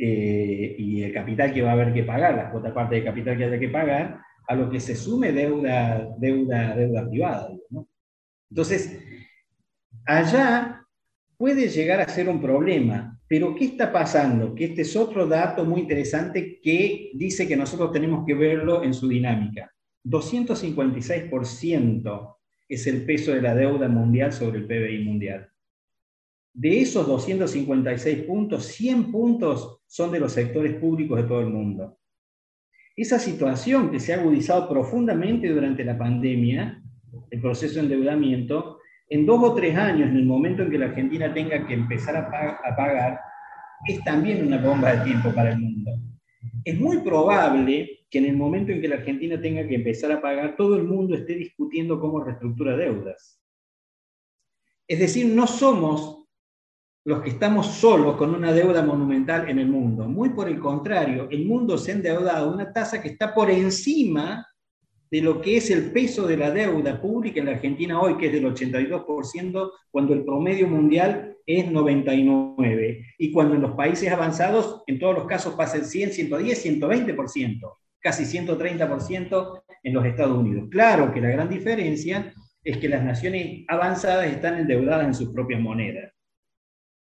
eh, 0.02 0.76
y 0.78 1.02
el 1.02 1.12
capital 1.12 1.52
que 1.52 1.60
va 1.60 1.68
a 1.70 1.74
haber 1.74 1.92
que 1.92 2.04
pagar, 2.04 2.34
la 2.34 2.50
otra 2.54 2.72
parte 2.72 2.94
de 2.94 3.04
capital 3.04 3.36
que 3.36 3.44
haya 3.44 3.58
que 3.58 3.68
pagar, 3.68 4.18
a 4.48 4.54
lo 4.54 4.70
que 4.70 4.80
se 4.80 4.96
sume 4.96 5.30
deuda, 5.30 6.08
deuda, 6.16 6.74
deuda 6.74 7.06
privada. 7.06 7.50
Entonces, 8.48 8.98
allá 10.06 10.82
puede 11.36 11.68
llegar 11.68 12.00
a 12.00 12.08
ser 12.08 12.30
un 12.30 12.40
problema, 12.40 13.20
pero 13.28 13.54
¿qué 13.54 13.66
está 13.66 13.92
pasando? 13.92 14.54
Que 14.54 14.64
este 14.64 14.80
es 14.82 14.96
otro 14.96 15.26
dato 15.26 15.66
muy 15.66 15.82
interesante 15.82 16.58
que 16.62 17.10
dice 17.14 17.46
que 17.46 17.56
nosotros 17.56 17.92
tenemos 17.92 18.24
que 18.26 18.32
verlo 18.32 18.82
en 18.82 18.94
su 18.94 19.06
dinámica. 19.06 19.70
256% 20.04 22.36
es 22.70 22.86
el 22.86 23.04
peso 23.04 23.32
de 23.32 23.42
la 23.42 23.54
deuda 23.54 23.86
mundial 23.88 24.32
sobre 24.32 24.60
el 24.60 24.66
PBI 24.66 25.04
mundial. 25.04 25.46
De 26.54 26.80
esos 26.80 27.06
256 27.06 28.22
puntos, 28.22 28.64
100 28.64 29.12
puntos 29.12 29.79
son 29.90 30.12
de 30.12 30.20
los 30.20 30.32
sectores 30.32 30.76
públicos 30.76 31.16
de 31.16 31.24
todo 31.24 31.40
el 31.40 31.48
mundo. 31.48 31.98
Esa 32.94 33.18
situación 33.18 33.90
que 33.90 33.98
se 33.98 34.14
ha 34.14 34.20
agudizado 34.20 34.68
profundamente 34.68 35.48
durante 35.48 35.84
la 35.84 35.98
pandemia, 35.98 36.80
el 37.28 37.40
proceso 37.40 37.74
de 37.74 37.80
endeudamiento, 37.80 38.78
en 39.08 39.26
dos 39.26 39.42
o 39.42 39.52
tres 39.52 39.76
años, 39.76 40.08
en 40.08 40.16
el 40.16 40.26
momento 40.26 40.62
en 40.62 40.70
que 40.70 40.78
la 40.78 40.86
Argentina 40.86 41.34
tenga 41.34 41.66
que 41.66 41.74
empezar 41.74 42.16
a, 42.16 42.30
pagar, 42.76 43.18
es 43.88 44.04
también 44.04 44.46
una 44.46 44.58
bomba 44.58 44.94
de 44.94 45.04
tiempo 45.04 45.34
para 45.34 45.50
el 45.50 45.58
mundo. 45.58 45.90
Es 46.64 46.78
muy 46.78 46.98
probable 46.98 48.04
que 48.08 48.18
en 48.18 48.26
el 48.26 48.36
momento 48.36 48.70
en 48.70 48.80
que 48.80 48.88
la 48.88 48.96
Argentina 48.96 49.40
tenga 49.40 49.66
que 49.66 49.74
empezar 49.74 50.12
a 50.12 50.22
pagar, 50.22 50.54
todo 50.54 50.76
el 50.76 50.84
mundo 50.84 51.16
esté 51.16 51.34
discutiendo 51.34 51.98
cómo 51.98 52.22
reestructura 52.22 52.76
deudas. 52.76 53.42
Es 54.86 55.00
decir, 55.00 55.26
no 55.26 55.48
somos 55.48 56.19
los 57.04 57.22
que 57.22 57.30
estamos 57.30 57.66
solos 57.66 58.16
con 58.16 58.34
una 58.34 58.52
deuda 58.52 58.82
monumental 58.82 59.48
en 59.48 59.58
el 59.58 59.68
mundo. 59.68 60.04
Muy 60.04 60.30
por 60.30 60.48
el 60.48 60.58
contrario, 60.58 61.28
el 61.30 61.46
mundo 61.46 61.78
se 61.78 61.92
ha 61.92 61.94
endeudado 61.94 62.50
a 62.50 62.52
una 62.52 62.72
tasa 62.72 63.00
que 63.00 63.08
está 63.08 63.34
por 63.34 63.50
encima 63.50 64.46
de 65.10 65.22
lo 65.22 65.40
que 65.40 65.56
es 65.56 65.70
el 65.70 65.90
peso 65.90 66.26
de 66.26 66.36
la 66.36 66.50
deuda 66.50 67.00
pública 67.00 67.40
en 67.40 67.46
la 67.46 67.52
Argentina 67.52 68.00
hoy, 68.00 68.16
que 68.16 68.26
es 68.26 68.32
del 68.32 68.44
82%, 68.44 69.70
cuando 69.90 70.14
el 70.14 70.24
promedio 70.24 70.68
mundial 70.68 71.36
es 71.46 71.66
99%. 71.66 73.06
Y 73.18 73.32
cuando 73.32 73.56
en 73.56 73.62
los 73.62 73.72
países 73.72 74.12
avanzados, 74.12 74.82
en 74.86 75.00
todos 75.00 75.14
los 75.16 75.26
casos 75.26 75.54
pasa 75.54 75.78
el 75.78 75.86
100, 75.86 76.12
110, 76.12 76.80
120%, 76.80 77.72
casi 77.98 78.24
130% 78.24 79.62
en 79.82 79.94
los 79.94 80.04
Estados 80.04 80.38
Unidos. 80.38 80.68
Claro 80.70 81.12
que 81.12 81.20
la 81.20 81.30
gran 81.30 81.48
diferencia 81.48 82.32
es 82.62 82.76
que 82.76 82.88
las 82.88 83.02
naciones 83.02 83.64
avanzadas 83.66 84.26
están 84.26 84.58
endeudadas 84.58 85.06
en 85.06 85.14
sus 85.14 85.30
propias 85.30 85.60
monedas. 85.60 86.12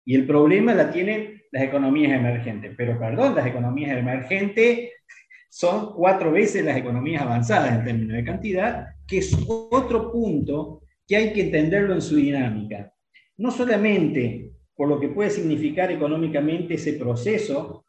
Y 0.05 0.15
el 0.15 0.25
problema 0.25 0.73
la 0.73 0.91
tienen 0.91 1.41
las 1.51 1.63
economías 1.63 2.13
emergentes. 2.13 2.73
Pero 2.77 2.99
perdón, 2.99 3.35
las 3.35 3.45
economías 3.45 3.97
emergentes 3.97 4.91
son 5.49 5.93
cuatro 5.93 6.31
veces 6.31 6.63
las 6.63 6.77
economías 6.77 7.23
avanzadas 7.23 7.79
en 7.79 7.85
términos 7.85 8.17
de 8.17 8.23
cantidad, 8.23 8.87
que 9.07 9.19
es 9.19 9.35
otro 9.47 10.11
punto 10.11 10.81
que 11.07 11.15
hay 11.15 11.33
que 11.33 11.41
entenderlo 11.41 11.95
en 11.95 12.01
su 12.01 12.15
dinámica. 12.15 12.93
No 13.37 13.51
solamente 13.51 14.51
por 14.75 14.87
lo 14.87 14.99
que 14.99 15.09
puede 15.09 15.29
significar 15.29 15.91
económicamente 15.91 16.75
ese 16.75 16.93
proceso 16.93 17.83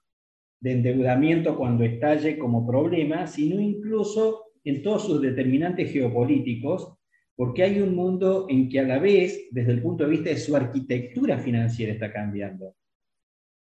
de 0.59 0.73
endeudamiento 0.73 1.57
cuando 1.57 1.85
estalle 1.85 2.37
como 2.37 2.66
problema, 2.66 3.27
sino 3.27 3.61
incluso 3.61 4.46
en 4.64 4.83
todos 4.83 5.07
sus 5.07 5.23
determinantes 5.23 5.92
geopolíticos 5.92 6.94
porque 7.40 7.62
hay 7.62 7.81
un 7.81 7.94
mundo 7.94 8.44
en 8.50 8.68
que 8.68 8.81
a 8.81 8.83
la 8.83 8.98
vez, 8.98 9.48
desde 9.50 9.72
el 9.72 9.81
punto 9.81 10.05
de 10.05 10.11
vista 10.11 10.29
de 10.29 10.37
su 10.37 10.55
arquitectura 10.55 11.38
financiera, 11.38 11.90
está 11.90 12.12
cambiando. 12.12 12.74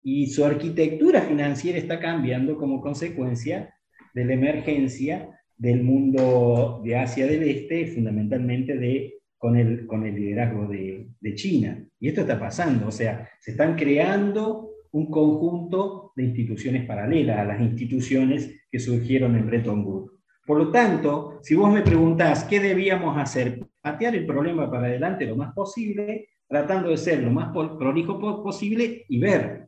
Y 0.04 0.28
su 0.28 0.45
arquitectura 0.45 1.21
financiera 1.21 1.80
está 1.80 1.99
cambiando 1.99 2.60
como 2.60 2.80
consecuencia 2.80 3.73
de 4.13 4.23
la 4.23 4.34
emergencia 4.34 5.32
del 5.58 5.82
mundo 5.82 6.80
de 6.86 6.95
Asia 6.95 7.25
del 7.25 7.41
Este, 7.41 7.88
fundamentalmente 7.88 8.78
de, 8.78 9.15
con, 9.36 9.56
el, 9.58 9.88
con 9.88 10.06
el 10.06 10.13
liderazgo 10.13 10.67
de, 10.67 11.08
de 11.19 11.34
China. 11.34 11.84
Y 11.99 12.10
esto 12.10 12.21
está 12.21 12.39
pasando, 12.39 12.89
o 12.89 12.91
sea, 12.91 13.28
se 13.39 13.49
están 13.49 13.75
creando 13.75 14.69
un 14.91 15.10
conjunto 15.10 16.13
de 16.15 16.25
instituciones 16.25 16.86
paralelas 16.86 17.39
a 17.39 17.45
las 17.45 17.60
instituciones 17.60 18.67
que 18.69 18.78
surgieron 18.78 19.36
en 19.36 19.47
Bretton 19.47 19.84
Woods. 19.84 20.14
Por 20.46 20.60
lo 20.60 20.72
tanto, 20.72 21.40
si 21.42 21.56
vos 21.56 21.72
me 21.72 21.82
preguntás 21.82 22.44
qué 22.44 22.60
debíamos 22.60 23.18
hacer, 23.18 23.66
patear 23.82 24.16
el 24.16 24.26
problema 24.26 24.70
para 24.70 24.88
adelante 24.88 25.26
lo 25.26 25.36
más 25.36 25.54
posible, 25.54 26.30
tratando 26.48 26.90
de 26.90 26.98
ser 26.98 27.24
lo 27.24 27.32
más 27.32 27.52
prolijo 27.52 28.20
posible 28.44 29.06
y 29.10 29.20
ver. 29.20 29.68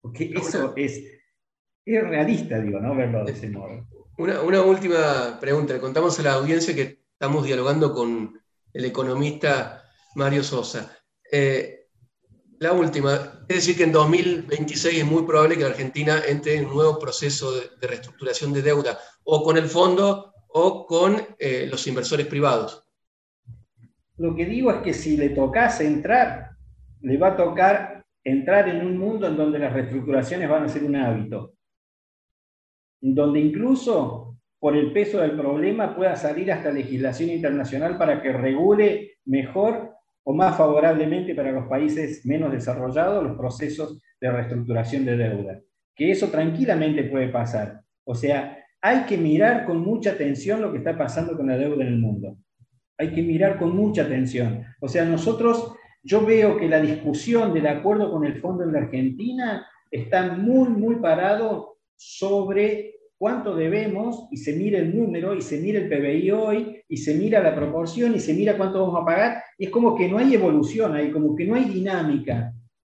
Porque 0.00 0.32
eso 0.34 0.72
es, 0.76 1.02
es 1.84 2.02
realista, 2.02 2.58
digo, 2.58 2.80
¿no? 2.80 2.94
Verlo 2.96 3.24
de 3.24 3.32
ese 3.32 3.50
modo. 3.50 3.86
Una, 4.16 4.62
última 4.62 5.38
pregunta. 5.40 5.74
Le 5.74 5.80
contamos 5.80 6.18
a 6.18 6.22
la 6.22 6.34
audiencia 6.34 6.74
que 6.74 7.00
estamos 7.12 7.44
dialogando 7.44 7.92
con 7.92 8.40
el 8.72 8.84
economista 8.84 9.84
Mario 10.14 10.42
Sosa. 10.42 10.96
Eh, 11.30 11.81
la 12.62 12.72
última, 12.72 13.42
es 13.48 13.56
decir 13.56 13.76
que 13.76 13.82
en 13.82 13.92
2026 13.92 15.00
es 15.00 15.04
muy 15.04 15.24
probable 15.24 15.58
que 15.58 15.64
Argentina 15.64 16.22
entre 16.26 16.56
en 16.56 16.66
un 16.66 16.74
nuevo 16.74 16.98
proceso 16.98 17.50
de, 17.52 17.86
reestructuración 17.86 18.52
de 18.52 18.62
deuda, 18.62 18.98
o 19.24 19.42
con 19.42 19.56
el 19.56 19.66
fondo 19.66 20.32
o 20.48 20.86
con 20.86 21.16
eh, 21.38 21.66
los 21.68 21.84
inversores 21.88 22.26
privados. 22.26 22.86
Lo 24.16 24.36
que 24.36 24.46
digo 24.46 24.70
es 24.70 24.82
que 24.82 24.94
si 24.94 25.16
le 25.16 25.30
tocase 25.30 25.86
entrar, 25.86 26.50
le 27.00 27.18
va 27.18 27.28
a 27.28 27.36
tocar 27.36 28.04
entrar 28.22 28.68
en 28.68 28.86
un 28.86 28.96
mundo 28.96 29.26
en 29.26 29.36
donde 29.36 29.58
las 29.58 29.72
reestructuraciones 29.72 30.48
van 30.48 30.62
a 30.62 30.68
ser 30.68 30.84
un 30.84 30.94
hábito, 30.94 31.54
donde 33.00 33.40
incluso 33.40 34.36
por 34.60 34.76
el 34.76 34.92
peso 34.92 35.18
del 35.18 35.36
problema 35.36 35.96
pueda 35.96 36.14
salir 36.14 36.52
hasta 36.52 36.70
legislación 36.70 37.30
internacional 37.30 37.98
para 37.98 38.22
que 38.22 38.32
regule 38.32 39.16
mejor 39.24 39.96
o 40.24 40.32
más 40.32 40.56
favorablemente 40.56 41.34
para 41.34 41.52
los 41.52 41.66
países 41.66 42.24
menos 42.24 42.52
desarrollados 42.52 43.24
los 43.24 43.36
procesos 43.36 44.00
de 44.20 44.30
reestructuración 44.30 45.04
de 45.04 45.16
deuda. 45.16 45.60
Que 45.94 46.10
eso 46.10 46.28
tranquilamente 46.28 47.04
puede 47.04 47.28
pasar. 47.28 47.82
O 48.04 48.14
sea, 48.14 48.58
hay 48.80 49.04
que 49.04 49.16
mirar 49.16 49.64
con 49.64 49.78
mucha 49.78 50.12
atención 50.12 50.60
lo 50.60 50.72
que 50.72 50.78
está 50.78 50.96
pasando 50.96 51.36
con 51.36 51.46
la 51.46 51.56
deuda 51.56 51.84
en 51.84 51.92
el 51.92 51.98
mundo. 51.98 52.36
Hay 52.98 53.12
que 53.12 53.22
mirar 53.22 53.58
con 53.58 53.74
mucha 53.74 54.02
atención. 54.02 54.64
O 54.80 54.88
sea, 54.88 55.04
nosotros, 55.04 55.74
yo 56.02 56.24
veo 56.24 56.56
que 56.56 56.68
la 56.68 56.80
discusión 56.80 57.52
del 57.52 57.66
acuerdo 57.66 58.10
con 58.10 58.24
el 58.24 58.40
fondo 58.40 58.64
en 58.64 58.72
la 58.72 58.80
Argentina 58.80 59.66
está 59.90 60.32
muy, 60.32 60.68
muy 60.68 60.96
parado 60.96 61.78
sobre 61.96 62.94
cuánto 63.22 63.54
debemos 63.54 64.26
y 64.32 64.36
se 64.36 64.52
mira 64.56 64.80
el 64.80 64.96
número 64.96 65.32
y 65.36 65.42
se 65.42 65.60
mira 65.60 65.78
el 65.78 65.88
PBI 65.88 66.32
hoy 66.32 66.82
y 66.88 66.96
se 66.96 67.14
mira 67.14 67.40
la 67.40 67.54
proporción 67.54 68.16
y 68.16 68.18
se 68.18 68.34
mira 68.34 68.56
cuánto 68.56 68.80
vamos 68.80 69.00
a 69.00 69.04
pagar. 69.04 69.44
Es 69.56 69.70
como 69.70 69.94
que 69.94 70.08
no 70.08 70.18
hay 70.18 70.34
evolución 70.34 70.96
ahí, 70.96 71.12
como 71.12 71.36
que 71.36 71.46
no 71.46 71.54
hay 71.54 71.66
dinámica. 71.66 72.52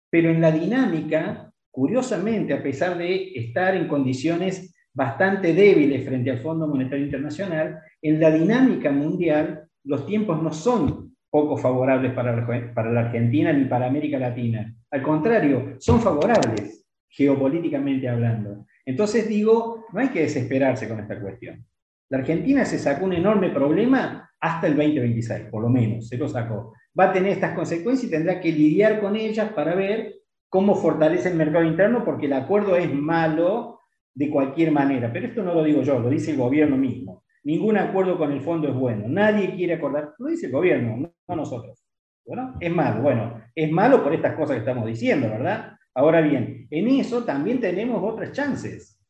Pero 0.09 0.31
en 0.31 0.41
la 0.41 0.53
dinámica, 0.53 1.53
curiosamente, 1.73 2.53
a 2.53 2.63
pesar 2.63 2.97
de 2.99 3.33
estar 3.35 3.75
en 3.75 3.89
condiciones 3.89 4.73
bastante 4.95 5.55
débiles 5.55 6.07
frente 6.07 6.31
al 6.31 6.39
Fondo 6.39 6.69
Monetario 6.69 7.05
Internacional, 7.05 7.81
en 8.01 8.21
la 8.21 8.31
dinámica 8.31 8.93
mundial 8.93 9.65
los 9.83 10.07
tiempos 10.07 10.41
no 10.41 10.53
son 10.53 11.17
poco 11.31 11.57
favorables 11.57 12.13
para, 12.13 12.47
para 12.73 12.93
la 12.93 13.01
Argentina 13.01 13.53
ni 13.53 13.65
para 13.65 13.89
América 13.89 14.21
Latina. 14.21 14.73
Al 14.89 15.03
contrario, 15.03 15.75
son 15.81 16.01
favorables, 16.01 16.87
geopolíticamente 17.09 18.09
hablando. 18.09 18.67
Entonces 18.87 19.29
digo, 19.29 19.82
no 19.93 20.01
hay 20.01 20.09
que 20.09 20.23
desesperarse 20.23 20.89
con 20.89 21.01
esta 21.01 21.21
cuestión. 21.21 21.65
La 22.09 22.19
Argentina 22.19 22.65
se 22.65 22.79
sacó 22.79 23.05
un 23.05 23.15
enorme 23.15 23.51
problema 23.51 24.31
hasta 24.41 24.67
el 24.67 24.77
2026, 24.77 25.47
por 25.51 25.63
lo 25.63 25.69
menos, 25.69 26.09
se 26.09 26.19
lo 26.19 26.29
sacó. 26.29 26.75
Va 26.99 27.05
a 27.05 27.13
tener 27.13 27.33
estas 27.33 27.55
consecuencias 27.55 28.09
y 28.09 28.11
tendrá 28.11 28.41
que 28.41 28.53
lidiar 28.53 29.01
con 29.01 29.17
ellas 29.17 29.51
para 29.53 29.75
ver 29.75 30.17
cómo 30.49 30.75
fortalece 30.75 31.31
el 31.31 31.37
mercado 31.37 31.65
interno, 31.65 32.05
porque 32.05 32.27
el 32.27 32.35
acuerdo 32.35 32.77
es 32.77 32.93
malo 32.93 33.81
de 34.15 34.29
cualquier 34.29 34.73
manera. 34.73 35.11
Pero 35.13 35.29
esto 35.29 35.43
no 35.43 35.55
lo 35.55 35.65
digo 35.65 35.83
yo, 35.83 35.99
lo 35.99 36.11
dice 36.11 36.33
el 36.33 36.37
gobierno 36.37 36.77
mismo. 36.77 37.25
Ningún 37.45 37.79
acuerdo 37.79 38.19
con 38.19 38.33
el 38.33 38.41
fondo 38.41 38.69
es 38.69 38.75
bueno. 38.75 39.05
Nadie 39.09 39.55
quiere 39.55 39.75
acordar, 39.75 40.15
lo 40.19 40.29
dice 40.29 40.47
el 40.47 40.53
gobierno, 40.53 40.97
no 41.29 41.37
nosotros. 41.37 41.83
Bueno, 42.25 42.57
es 42.61 42.71
malo. 42.71 43.03
Bueno, 43.03 43.43
es 43.55 43.71
malo 43.71 44.03
por 44.03 44.15
estas 44.15 44.37
cosas 44.37 44.57
que 44.57 44.61
estamos 44.61 44.87
diciendo, 44.87 45.29
¿verdad? 45.29 45.77
Ahora 45.95 46.21
bien, 46.21 46.67
en 46.71 46.89
eso 46.89 47.25
también 47.25 47.61
tenemos 47.61 48.03
otras 48.03 48.33
chances. 48.33 49.02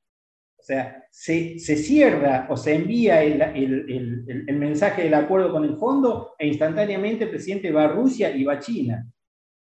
O 0.63 0.65
sea, 0.65 1.05
se, 1.11 1.59
cierra 1.59 2.47
o 2.49 2.57
se 2.57 2.75
envía 2.75 3.21
el, 3.25 4.57
mensaje 4.57 5.03
del 5.03 5.15
acuerdo 5.15 5.51
con 5.51 5.65
el 5.65 5.77
fondo 5.77 6.35
e 6.39 6.47
instantáneamente 6.47 7.25
el 7.25 7.31
presidente 7.31 7.73
va 7.73 7.87
a 7.87 7.89
Rusia 7.89 8.31
y 8.31 8.45
va 8.45 8.53
a 8.53 8.59
China. 8.61 9.05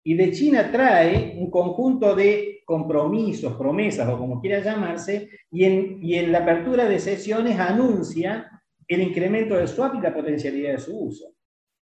Y 0.03 0.15
de 0.15 0.31
China 0.31 0.69
trae 0.69 1.37
un 1.37 1.49
conjunto 1.49 2.13
de 2.13 2.59
compromisos, 2.65 3.53
promesas 3.53 4.09
o 4.09 4.17
como 4.17 4.41
quiera 4.41 4.59
llamarse, 4.59 5.29
y 5.49 5.63
en, 5.63 6.03
y 6.03 6.15
en 6.15 6.33
la 6.33 6.39
apertura 6.39 6.83
de 6.89 6.99
sesiones 6.99 7.57
anuncia 7.57 8.51
el 8.85 9.01
incremento 9.01 9.55
del 9.55 9.69
swap 9.69 9.95
y 9.95 10.01
la 10.01 10.13
potencialidad 10.13 10.73
de 10.73 10.79
su 10.79 11.05
uso. 11.05 11.33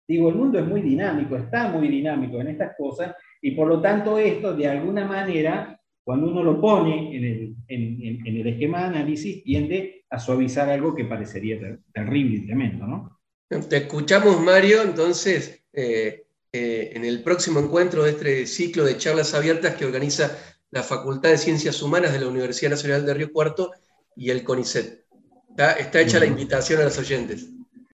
Digo, 0.05 0.27
el 0.27 0.35
mundo 0.35 0.59
es 0.59 0.65
muy 0.65 0.81
dinámico, 0.81 1.37
está 1.37 1.69
muy 1.69 1.87
dinámico 1.87 2.41
en 2.41 2.49
estas 2.49 2.75
cosas, 2.75 3.15
y 3.41 3.51
por 3.51 3.69
lo 3.69 3.79
tanto 3.79 4.17
esto, 4.17 4.53
de 4.53 4.67
alguna 4.67 5.05
manera, 5.05 5.76
cuando 6.07 6.29
uno 6.29 6.41
lo 6.41 6.61
pone 6.61 7.17
en 7.17 7.23
el, 7.25 7.55
en, 7.67 8.25
en 8.25 8.37
el 8.37 8.47
esquema 8.47 8.79
de 8.79 8.85
análisis, 8.85 9.43
tiende 9.43 10.05
a 10.09 10.17
suavizar 10.17 10.69
algo 10.69 10.95
que 10.95 11.03
parecería 11.03 11.59
terrible 11.93 12.37
y 12.37 12.45
tremendo, 12.45 12.87
¿no? 12.87 13.19
Te 13.67 13.75
escuchamos, 13.75 14.39
Mario, 14.39 14.83
entonces, 14.83 15.65
eh, 15.73 16.27
eh, 16.53 16.91
en 16.93 17.03
el 17.03 17.23
próximo 17.23 17.59
encuentro 17.59 18.05
de 18.05 18.11
este 18.11 18.47
ciclo 18.47 18.85
de 18.85 18.95
charlas 18.95 19.33
abiertas 19.33 19.75
que 19.75 19.83
organiza 19.83 20.31
la 20.71 20.81
Facultad 20.81 21.31
de 21.31 21.37
Ciencias 21.37 21.81
Humanas 21.81 22.13
de 22.13 22.21
la 22.21 22.29
Universidad 22.29 22.71
Nacional 22.71 23.05
de 23.05 23.13
Río 23.13 23.33
Cuarto 23.33 23.73
y 24.15 24.29
el 24.29 24.45
CONICET. 24.45 25.07
Está, 25.49 25.73
está 25.73 25.99
hecha 25.99 26.19
la 26.21 26.25
invitación 26.25 26.79
a 26.79 26.85
los 26.85 26.97
oyentes. 26.99 27.49